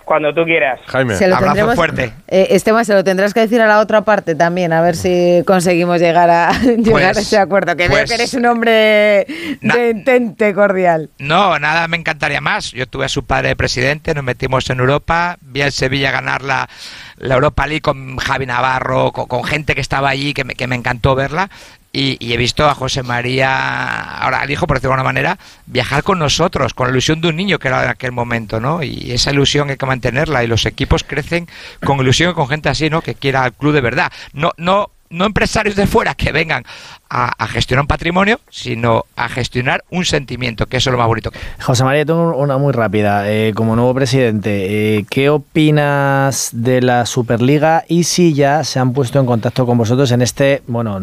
Cuando 0.06 0.32
tú 0.32 0.44
quieras. 0.44 0.78
Jaime, 0.86 1.16
Se 1.16 1.26
lo 1.26 1.34
abrazo 1.34 1.54
tendremos- 1.56 1.74
fuerte. 1.74 2.12
Eh, 2.28 2.46
Esteban, 2.50 2.84
se 2.84 2.94
lo 2.94 3.02
tendrás 3.02 3.34
que 3.34 3.40
decir 3.40 3.60
a 3.60 3.66
la 3.66 3.80
otra 3.80 4.02
parte 4.02 4.36
también, 4.36 4.72
a 4.72 4.80
ver 4.80 4.94
si 4.94 5.42
conseguimos 5.44 6.00
llegar 6.00 6.30
a, 6.30 6.52
llegar 6.78 7.16
a 7.16 7.20
ese 7.20 7.36
acuerdo. 7.38 7.74
Que 7.76 7.88
veo 7.88 7.98
pues- 7.98 8.08
que 8.08 8.14
eres 8.14 8.32
un 8.34 8.46
hombre 8.46 9.26
Na- 9.60 9.74
de 9.74 9.90
entente 9.90 10.54
cordial. 10.54 11.10
No, 11.18 11.58
nada 11.58 11.88
me 11.88 11.96
encantaría 11.96 12.40
más. 12.40 12.70
Yo 12.70 12.86
tuve 12.86 13.06
a 13.06 13.08
su 13.08 13.24
padre 13.26 13.48
de 13.48 13.56
presidente, 13.56 14.14
nos 14.14 14.22
metimos 14.22 14.70
en 14.70 14.78
Europa, 14.78 15.38
vi 15.40 15.62
al 15.62 15.72
Sevilla 15.72 16.12
ganar 16.12 16.42
la, 16.42 16.68
la 17.16 17.34
Europa 17.34 17.66
League 17.66 17.82
con 17.82 18.16
Javi 18.18 18.46
Navarro, 18.46 19.10
con, 19.10 19.26
con 19.26 19.42
gente 19.42 19.74
que 19.74 19.80
estaba 19.80 20.08
allí, 20.08 20.34
que 20.34 20.44
me, 20.44 20.54
que 20.54 20.68
me 20.68 20.76
encantó 20.76 21.16
verla. 21.16 21.50
Y, 21.98 22.18
y 22.20 22.34
he 22.34 22.36
visto 22.36 22.68
a 22.68 22.74
José 22.74 23.02
María, 23.02 24.18
ahora 24.18 24.42
al 24.42 24.50
hijo, 24.50 24.66
por 24.66 24.76
decirlo 24.76 24.90
de 24.90 25.00
alguna 25.00 25.08
manera, 25.08 25.38
viajar 25.64 26.02
con 26.02 26.18
nosotros, 26.18 26.74
con 26.74 26.88
la 26.88 26.90
ilusión 26.90 27.22
de 27.22 27.28
un 27.28 27.36
niño 27.36 27.58
que 27.58 27.68
era 27.68 27.84
en 27.84 27.88
aquel 27.88 28.12
momento, 28.12 28.60
¿no? 28.60 28.82
Y 28.82 29.12
esa 29.12 29.30
ilusión 29.30 29.70
hay 29.70 29.78
que 29.78 29.86
mantenerla 29.86 30.44
y 30.44 30.46
los 30.46 30.66
equipos 30.66 31.04
crecen 31.04 31.48
con 31.82 31.98
ilusión 31.98 32.32
y 32.32 32.34
con 32.34 32.48
gente 32.48 32.68
así, 32.68 32.90
¿no? 32.90 33.00
Que 33.00 33.14
quiera 33.14 33.44
al 33.44 33.54
club 33.54 33.72
de 33.72 33.80
verdad. 33.80 34.12
No, 34.34 34.52
no, 34.58 34.90
no 35.08 35.24
empresarios 35.24 35.74
de 35.74 35.86
fuera 35.86 36.14
que 36.14 36.32
vengan 36.32 36.64
a, 37.08 37.46
gestionar 37.46 37.82
un 37.82 37.86
patrimonio, 37.86 38.40
sino 38.50 39.04
a 39.14 39.28
gestionar 39.28 39.84
un 39.90 40.04
sentimiento, 40.04 40.66
que 40.66 40.78
eso 40.78 40.90
es 40.90 40.92
lo 40.92 40.98
más 40.98 41.06
bonito. 41.06 41.30
José 41.62 41.84
María, 41.84 42.04
tengo 42.04 42.36
una 42.36 42.58
muy 42.58 42.72
rápida. 42.72 43.30
Eh, 43.30 43.52
como 43.54 43.76
nuevo 43.76 43.94
presidente, 43.94 44.96
eh, 44.98 45.04
¿qué 45.08 45.30
opinas 45.30 46.50
de 46.52 46.82
la 46.82 47.06
Superliga 47.06 47.84
y 47.88 48.04
si 48.04 48.34
ya 48.34 48.64
se 48.64 48.78
han 48.78 48.92
puesto 48.92 49.20
en 49.20 49.26
contacto 49.26 49.66
con 49.66 49.78
vosotros 49.78 50.10
en 50.10 50.22
este 50.22 50.62
bueno 50.66 51.00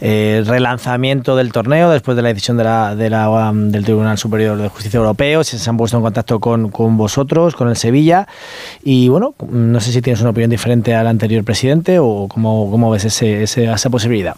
eh, 0.00 0.42
relanzamiento 0.46 1.36
del 1.36 1.52
torneo 1.52 1.90
después 1.90 2.16
de 2.16 2.22
la 2.22 2.28
decisión 2.28 2.56
de 2.56 2.64
la, 2.64 2.94
de 2.94 3.10
la, 3.10 3.30
um, 3.30 3.70
del 3.70 3.84
Tribunal 3.84 4.18
Superior 4.18 4.56
de 4.58 4.68
Justicia 4.68 4.98
Europeo? 4.98 5.42
Si 5.44 5.58
se 5.58 5.70
han 5.70 5.76
puesto 5.76 5.96
en 5.96 6.02
contacto 6.02 6.38
con, 6.40 6.70
con 6.70 6.96
vosotros, 6.96 7.54
con 7.54 7.68
el 7.68 7.76
Sevilla. 7.76 8.28
Y 8.82 9.08
bueno, 9.08 9.34
no 9.50 9.80
sé 9.80 9.92
si 9.92 10.02
tienes 10.02 10.20
una 10.20 10.30
opinión 10.30 10.50
diferente 10.50 10.94
al 10.94 11.06
anterior 11.06 11.44
presidente 11.44 11.98
o 11.98 12.26
cómo, 12.28 12.70
cómo 12.70 12.90
ves 12.90 13.04
ese, 13.06 13.42
ese- 13.42 13.72
esa 13.72 13.90
posibilidad. 13.90 14.36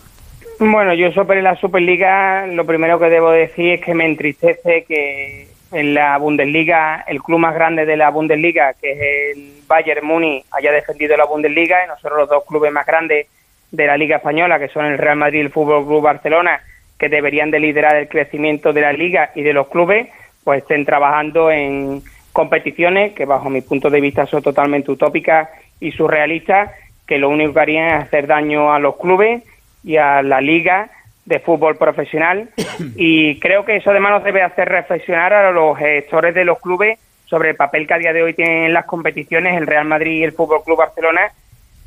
Bueno, 0.58 0.94
yo 0.94 1.12
sobre 1.12 1.42
la 1.42 1.54
Superliga, 1.56 2.46
lo 2.46 2.64
primero 2.64 2.98
que 2.98 3.10
debo 3.10 3.30
decir 3.30 3.74
es 3.74 3.80
que 3.82 3.92
me 3.92 4.06
entristece 4.06 4.84
que 4.84 5.48
en 5.70 5.92
la 5.92 6.16
Bundesliga, 6.16 7.04
el 7.06 7.22
club 7.22 7.40
más 7.40 7.54
grande 7.54 7.84
de 7.84 7.96
la 7.98 8.08
Bundesliga, 8.08 8.72
que 8.72 8.92
es 8.92 9.36
el 9.36 9.52
Bayern 9.66 10.06
Múnich, 10.06 10.46
haya 10.52 10.72
defendido 10.72 11.14
la 11.18 11.26
Bundesliga 11.26 11.84
y 11.84 11.88
nosotros 11.88 12.20
los 12.20 12.28
dos 12.30 12.44
clubes 12.46 12.72
más 12.72 12.86
grandes 12.86 13.26
de 13.70 13.86
la 13.86 13.98
Liga 13.98 14.16
Española, 14.16 14.58
que 14.58 14.68
son 14.68 14.86
el 14.86 14.96
Real 14.96 15.16
Madrid 15.16 15.40
y 15.40 15.42
el 15.42 15.50
Fútbol 15.50 15.84
Club 15.84 16.02
Barcelona, 16.02 16.62
que 16.98 17.10
deberían 17.10 17.50
de 17.50 17.60
liderar 17.60 17.96
el 17.96 18.08
crecimiento 18.08 18.72
de 18.72 18.80
la 18.80 18.94
liga 18.94 19.32
y 19.34 19.42
de 19.42 19.52
los 19.52 19.68
clubes, 19.68 20.08
pues 20.42 20.62
estén 20.62 20.86
trabajando 20.86 21.50
en 21.50 22.02
competiciones 22.32 23.12
que 23.12 23.26
bajo 23.26 23.50
mi 23.50 23.60
punto 23.60 23.90
de 23.90 24.00
vista 24.00 24.24
son 24.24 24.42
totalmente 24.42 24.90
utópicas 24.90 25.50
y 25.80 25.92
surrealistas, 25.92 26.70
que 27.06 27.18
lo 27.18 27.28
único 27.28 27.52
que 27.52 27.60
harían 27.60 27.88
es 27.88 28.04
hacer 28.04 28.26
daño 28.26 28.72
a 28.72 28.78
los 28.78 28.96
clubes 28.96 29.42
y 29.86 29.96
a 29.96 30.20
la 30.22 30.40
liga 30.40 30.90
de 31.24 31.38
fútbol 31.38 31.76
profesional 31.76 32.50
y 32.96 33.38
creo 33.40 33.64
que 33.64 33.76
eso 33.76 33.90
además 33.90 34.12
nos 34.12 34.24
debe 34.24 34.42
hacer 34.42 34.68
reflexionar 34.68 35.32
a 35.32 35.50
los 35.52 35.78
gestores 35.78 36.34
de 36.34 36.44
los 36.44 36.58
clubes 36.58 36.98
sobre 37.24 37.50
el 37.50 37.56
papel 37.56 37.86
que 37.86 37.94
a 37.94 37.98
día 37.98 38.12
de 38.12 38.22
hoy 38.22 38.34
tienen 38.34 38.64
en 38.64 38.72
las 38.72 38.84
competiciones 38.84 39.56
el 39.56 39.66
Real 39.66 39.86
Madrid 39.86 40.18
y 40.20 40.24
el 40.24 40.32
Fútbol 40.32 40.62
Club 40.64 40.78
Barcelona 40.78 41.32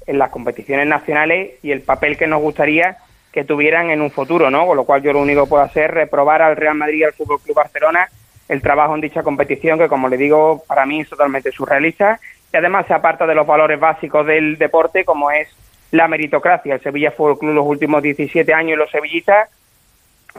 en 0.08 0.18
las 0.18 0.30
competiciones 0.30 0.88
nacionales 0.88 1.52
y 1.62 1.72
el 1.72 1.82
papel 1.82 2.18
que 2.18 2.26
nos 2.26 2.42
gustaría 2.42 2.98
que 3.32 3.44
tuvieran 3.44 3.92
en 3.92 4.02
un 4.02 4.10
futuro, 4.10 4.50
¿no? 4.50 4.66
Con 4.66 4.76
lo 4.76 4.84
cual 4.84 5.04
yo 5.04 5.14
lo 5.14 5.22
único 5.22 5.44
que 5.44 5.50
puedo 5.50 5.64
hacer 5.64 5.86
es 5.86 5.92
reprobar 5.92 6.42
al 6.42 6.56
Real 6.56 6.76
Madrid 6.76 7.00
y 7.00 7.04
al 7.04 7.14
Fútbol 7.14 7.40
Club 7.42 7.56
Barcelona 7.56 8.10
el 8.48 8.62
trabajo 8.62 8.96
en 8.96 9.02
dicha 9.02 9.24
competición 9.24 9.78
que 9.78 9.88
como 9.88 10.10
le 10.10 10.18
digo 10.18 10.64
para 10.68 10.86
mí 10.86 11.02
es 11.02 11.10
totalmente 11.10 11.52
surrealista 11.52 12.20
y 12.52 12.58
además 12.58 12.88
se 12.88 12.94
aparta 12.94 13.28
de 13.28 13.36
los 13.36 13.46
valores 13.46 13.80
básicos 13.80 14.26
del 14.26 14.58
deporte 14.58 15.06
como 15.06 15.30
es 15.30 15.48
la 15.92 16.08
meritocracia. 16.08 16.76
El 16.76 16.82
Sevilla 16.82 17.12
Fútbol 17.12 17.40
Club 17.40 17.54
los 17.54 17.66
últimos 17.66 18.02
17 18.02 18.54
años 18.54 18.74
y 18.74 18.76
los 18.76 18.92
sevillistas 18.92 19.50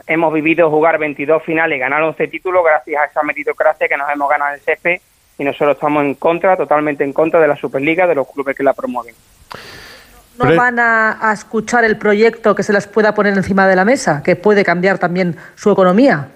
hemos 0.07 0.33
vivido 0.33 0.69
jugar 0.69 0.97
22 0.97 1.43
finales 1.43 1.79
ganar 1.79 2.01
11 2.01 2.27
títulos 2.29 2.63
gracias 2.63 3.01
a 3.01 3.05
esa 3.05 3.23
meritocracia 3.23 3.87
que 3.87 3.97
nos 3.97 4.09
hemos 4.09 4.29
ganado 4.29 4.51
en 4.51 4.55
el 4.55 4.61
césped 4.61 4.99
y 5.37 5.43
nosotros 5.43 5.75
estamos 5.75 6.03
en 6.03 6.15
contra, 6.15 6.55
totalmente 6.55 7.03
en 7.03 7.13
contra 7.13 7.39
de 7.39 7.47
la 7.47 7.55
Superliga, 7.55 8.07
de 8.07 8.15
los 8.15 8.27
clubes 8.31 8.55
que 8.55 8.63
la 8.63 8.73
promueven. 8.73 9.15
¿No 10.37 10.55
van 10.55 10.79
a, 10.79 11.29
a 11.29 11.33
escuchar 11.33 11.83
el 11.83 11.97
proyecto 11.97 12.55
que 12.55 12.63
se 12.63 12.73
les 12.73 12.87
pueda 12.87 13.13
poner 13.13 13.33
encima 13.35 13.67
de 13.67 13.75
la 13.75 13.83
mesa, 13.85 14.21
que 14.23 14.35
puede 14.35 14.63
cambiar 14.63 14.97
también 14.97 15.35
su 15.55 15.71
economía? 15.71 16.29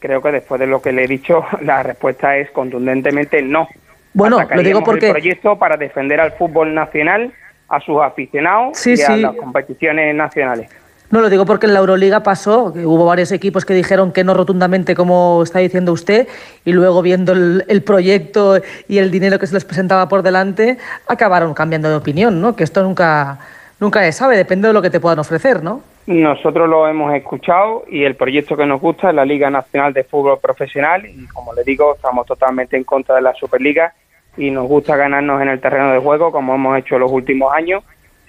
Creo 0.00 0.22
que 0.22 0.32
después 0.32 0.58
de 0.60 0.66
lo 0.66 0.80
que 0.80 0.92
le 0.92 1.04
he 1.04 1.08
dicho, 1.08 1.44
la 1.60 1.82
respuesta 1.82 2.36
es 2.36 2.50
contundentemente 2.50 3.42
no. 3.42 3.68
Bueno, 4.14 4.38
lo 4.48 4.62
digo 4.62 4.82
porque- 4.82 5.06
el 5.06 5.12
proyecto 5.12 5.58
para 5.58 5.76
defender 5.76 6.20
al 6.20 6.32
fútbol 6.32 6.72
nacional, 6.74 7.32
a 7.76 7.80
sus 7.80 8.00
aficionados 8.00 8.78
Sí, 8.78 8.94
y 8.96 9.02
a 9.02 9.06
sí. 9.06 9.20
las 9.20 9.34
competiciones 9.36 10.14
nacionales. 10.14 10.70
No 11.10 11.20
lo 11.20 11.30
digo 11.30 11.44
porque 11.46 11.66
en 11.66 11.74
la 11.74 11.80
Euroliga 11.80 12.22
pasó, 12.22 12.72
que 12.72 12.84
hubo 12.84 13.04
varios 13.04 13.30
equipos 13.30 13.64
que 13.64 13.74
dijeron 13.74 14.10
que 14.10 14.24
no 14.24 14.34
rotundamente, 14.34 14.94
como 14.96 15.42
está 15.44 15.60
diciendo 15.60 15.92
usted, 15.92 16.26
y 16.64 16.72
luego 16.72 17.02
viendo 17.02 17.32
el, 17.32 17.64
el 17.68 17.82
proyecto 17.84 18.56
y 18.88 18.98
el 18.98 19.10
dinero 19.10 19.38
que 19.38 19.46
se 19.46 19.54
les 19.54 19.64
presentaba 19.64 20.08
por 20.08 20.22
delante, 20.22 20.76
acabaron 21.06 21.54
cambiando 21.54 21.88
de 21.88 21.94
opinión, 21.96 22.40
¿no? 22.40 22.56
Que 22.56 22.64
esto 22.64 22.82
nunca, 22.82 23.38
nunca 23.78 24.00
se 24.00 24.12
sabe, 24.12 24.36
depende 24.36 24.66
de 24.66 24.74
lo 24.74 24.82
que 24.82 24.90
te 24.90 24.98
puedan 24.98 25.18
ofrecer, 25.20 25.62
¿no? 25.62 25.82
Nosotros 26.06 26.68
lo 26.68 26.86
hemos 26.88 27.14
escuchado 27.14 27.84
y 27.88 28.04
el 28.04 28.16
proyecto 28.16 28.56
que 28.56 28.66
nos 28.66 28.80
gusta 28.80 29.08
es 29.10 29.14
la 29.14 29.24
Liga 29.24 29.48
Nacional 29.50 29.92
de 29.94 30.04
Fútbol 30.04 30.38
Profesional 30.38 31.06
y 31.06 31.26
como 31.28 31.54
le 31.54 31.62
digo, 31.64 31.94
estamos 31.94 32.26
totalmente 32.26 32.76
en 32.76 32.84
contra 32.84 33.14
de 33.14 33.22
la 33.22 33.34
Superliga 33.34 33.94
y 34.36 34.50
nos 34.50 34.66
gusta 34.66 34.96
ganarnos 34.96 35.40
en 35.42 35.48
el 35.48 35.60
terreno 35.60 35.92
de 35.92 35.98
juego 35.98 36.32
como 36.32 36.54
hemos 36.54 36.78
hecho 36.78 36.98
los 36.98 37.10
últimos 37.10 37.52
años 37.52 37.82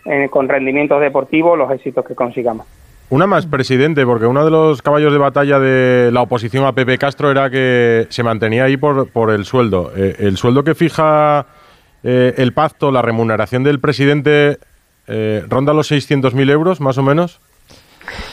eh, 0.05 0.27
con 0.29 0.47
rendimientos 0.47 1.01
deportivos 1.01 1.57
los 1.57 1.71
éxitos 1.71 2.05
que 2.05 2.15
consigamos. 2.15 2.67
Una 3.09 3.27
más, 3.27 3.45
presidente, 3.45 4.03
porque 4.03 4.25
uno 4.25 4.43
de 4.43 4.49
los 4.49 4.81
caballos 4.81 5.13
de 5.13 5.19
batalla 5.19 5.59
de 5.59 6.11
la 6.11 6.23
oposición 6.23 6.65
a 6.65 6.73
Pepe 6.73 6.97
Castro 6.97 7.29
era 7.29 7.51
que 7.51 8.07
se 8.09 8.23
mantenía 8.23 8.63
ahí 8.63 8.77
por, 8.77 9.11
por 9.11 9.29
el 9.29 9.45
sueldo. 9.45 9.91
Eh, 9.95 10.15
el 10.19 10.37
sueldo 10.37 10.63
que 10.63 10.73
fija 10.73 11.45
eh, 12.03 12.33
el 12.37 12.53
pacto, 12.53 12.91
la 12.91 13.03
remuneración 13.03 13.63
del 13.63 13.79
presidente, 13.79 14.57
eh, 15.07 15.43
ronda 15.47 15.73
los 15.73 15.91
600.000 15.91 16.51
euros, 16.51 16.81
más 16.81 16.97
o 16.97 17.03
menos. 17.03 17.39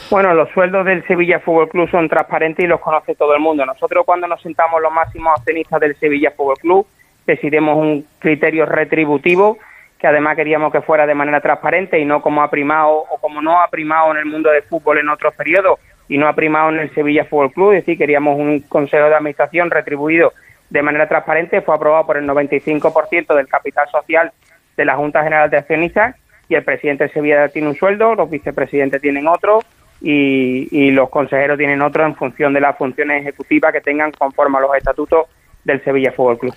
Bueno, 0.09 0.33
los 0.33 0.49
sueldos 0.49 0.85
del 0.85 1.05
Sevilla 1.05 1.39
Fútbol 1.39 1.69
Club 1.69 1.89
son 1.91 2.09
transparentes 2.09 2.65
y 2.65 2.67
los 2.67 2.79
conoce 2.79 3.13
todo 3.13 3.35
el 3.35 3.41
mundo. 3.41 3.65
Nosotros 3.65 4.03
cuando 4.05 4.27
nos 4.27 4.41
sentamos 4.41 4.81
los 4.81 4.91
máximos 4.91 5.33
accionistas 5.37 5.79
del 5.79 5.95
Sevilla 5.97 6.31
Fútbol 6.35 6.57
Club 6.57 6.87
decidimos 7.25 7.77
un 7.77 8.05
criterio 8.19 8.65
retributivo 8.65 9.57
que 10.03 10.07
además 10.07 10.35
queríamos 10.35 10.71
que 10.73 10.81
fuera 10.81 11.07
de 11.07 11.15
manera 11.15 11.39
transparente 11.39 11.97
y 11.97 12.03
no 12.03 12.21
como 12.21 12.43
ha 12.43 12.49
primado 12.49 13.05
o 13.09 13.17
como 13.21 13.41
no 13.41 13.61
ha 13.61 13.69
primado 13.69 14.11
en 14.11 14.17
el 14.17 14.25
mundo 14.25 14.49
del 14.49 14.63
fútbol 14.63 14.97
en 14.97 15.07
otros 15.07 15.33
periodos 15.33 15.79
y 16.09 16.17
no 16.17 16.27
ha 16.27 16.33
primado 16.33 16.69
en 16.69 16.79
el 16.79 16.93
Sevilla 16.93 17.23
Fútbol 17.23 17.53
Club, 17.53 17.71
es 17.71 17.85
decir, 17.85 17.97
queríamos 17.97 18.37
un 18.37 18.59
consejo 18.59 19.07
de 19.07 19.15
administración 19.15 19.71
retribuido 19.71 20.33
de 20.69 20.81
manera 20.81 21.07
transparente, 21.07 21.61
fue 21.61 21.73
aprobado 21.75 22.05
por 22.05 22.17
el 22.17 22.27
95% 22.27 23.33
del 23.33 23.47
capital 23.47 23.87
social 23.89 24.31
de 24.75 24.85
la 24.85 24.97
Junta 24.97 25.23
General 25.23 25.49
de 25.49 25.57
Accionistas 25.57 26.17
y 26.49 26.55
el 26.55 26.63
presidente 26.63 27.05
de 27.05 27.11
Sevilla 27.11 27.47
tiene 27.47 27.69
un 27.69 27.75
sueldo, 27.75 28.15
los 28.15 28.29
vicepresidentes 28.29 29.01
tienen 29.01 29.27
otro 29.27 29.59
y, 30.01 30.67
y 30.71 30.91
los 30.91 31.09
consejeros 31.09 31.57
tienen 31.57 31.81
otro 31.81 32.05
en 32.05 32.15
función 32.15 32.53
de 32.53 32.59
las 32.59 32.77
funciones 32.77 33.21
ejecutivas 33.21 33.71
que 33.71 33.79
tengan 33.79 34.11
conforme 34.11 34.57
a 34.57 34.61
los 34.61 34.75
estatutos 34.75 35.27
del 35.63 35.81
Sevilla 35.85 36.11
Fútbol 36.11 36.39
Club. 36.39 36.53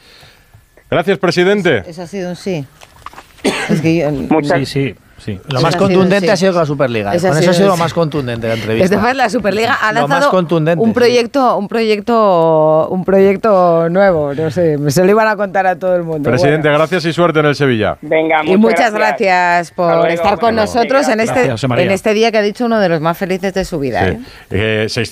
Gracias, 0.90 1.18
presidente. 1.18 1.82
Eso 1.86 2.02
ha 2.02 2.06
sido 2.06 2.30
un 2.30 2.36
sí. 2.36 2.64
Es 3.68 3.80
que 3.80 3.96
yo- 3.98 4.10
Muchas, 4.10 4.58
Sí, 4.60 4.66
sí, 4.66 4.94
sí. 5.18 5.40
Lo 5.48 5.60
más 5.60 5.66
ha 5.74 5.78
sido, 5.78 5.84
contundente 5.86 6.26
sí. 6.26 6.32
ha 6.32 6.36
sido 6.36 6.52
con 6.52 6.60
la 6.62 6.66
Superliga. 6.66 7.14
Eso 7.14 7.26
ha 7.28 7.30
con 7.30 7.38
eso 7.38 7.42
sido, 7.42 7.50
ha 7.50 7.54
sido 7.54 7.68
lo 7.68 7.74
sí. 7.74 7.80
más 7.80 7.94
contundente 7.94 8.46
de 8.46 8.54
la 8.54 8.60
entrevista. 8.60 8.96
Desde 8.96 9.14
la 9.14 9.28
Superliga 9.30 9.74
ha 9.74 9.92
Lo 9.92 10.00
lanzado 10.06 10.30
un 10.78 10.88
sí. 10.88 10.92
proyecto, 10.94 11.56
un 11.56 11.68
proyecto, 11.68 12.88
un 12.90 13.04
proyecto 13.04 13.88
nuevo. 13.88 14.34
No 14.34 14.50
sé, 14.50 14.76
se 14.90 15.04
lo 15.04 15.10
iban 15.10 15.28
a 15.28 15.36
contar 15.36 15.66
a 15.66 15.76
todo 15.78 15.94
el 15.96 16.02
mundo. 16.02 16.28
Presidente, 16.28 16.68
Bueno. 16.68 16.78
gracias 16.78 17.04
y 17.04 17.12
suerte 17.12 17.40
en 17.40 17.46
el 17.46 17.54
Sevilla. 17.54 17.98
Venga, 18.02 18.42
Y 18.44 18.56
muchas 18.56 18.92
gracias, 18.92 19.70
Hasta 19.70 19.74
por 19.74 19.90
luego, 19.96 20.06
estar 20.06 20.38
con 20.38 20.54
nosotros 20.54 21.08
en 21.08 21.16
gracias. 21.18 21.36
este, 21.36 21.48
Gracias, 21.48 21.70
en 21.80 21.90
este 21.90 22.14
día 22.14 22.30
que 22.32 22.38
ha 22.38 22.42
dicho 22.42 22.64
uno 22.66 22.78
de 22.80 22.88
los 22.88 23.00
más 23.00 23.16
felices 23.18 23.52
de 23.54 23.64
su 23.64 23.78
vida. 23.78 24.04
Sí. 24.08 24.10
¿eh? 24.50 24.84
Eh, 24.84 24.86
600 24.88 25.04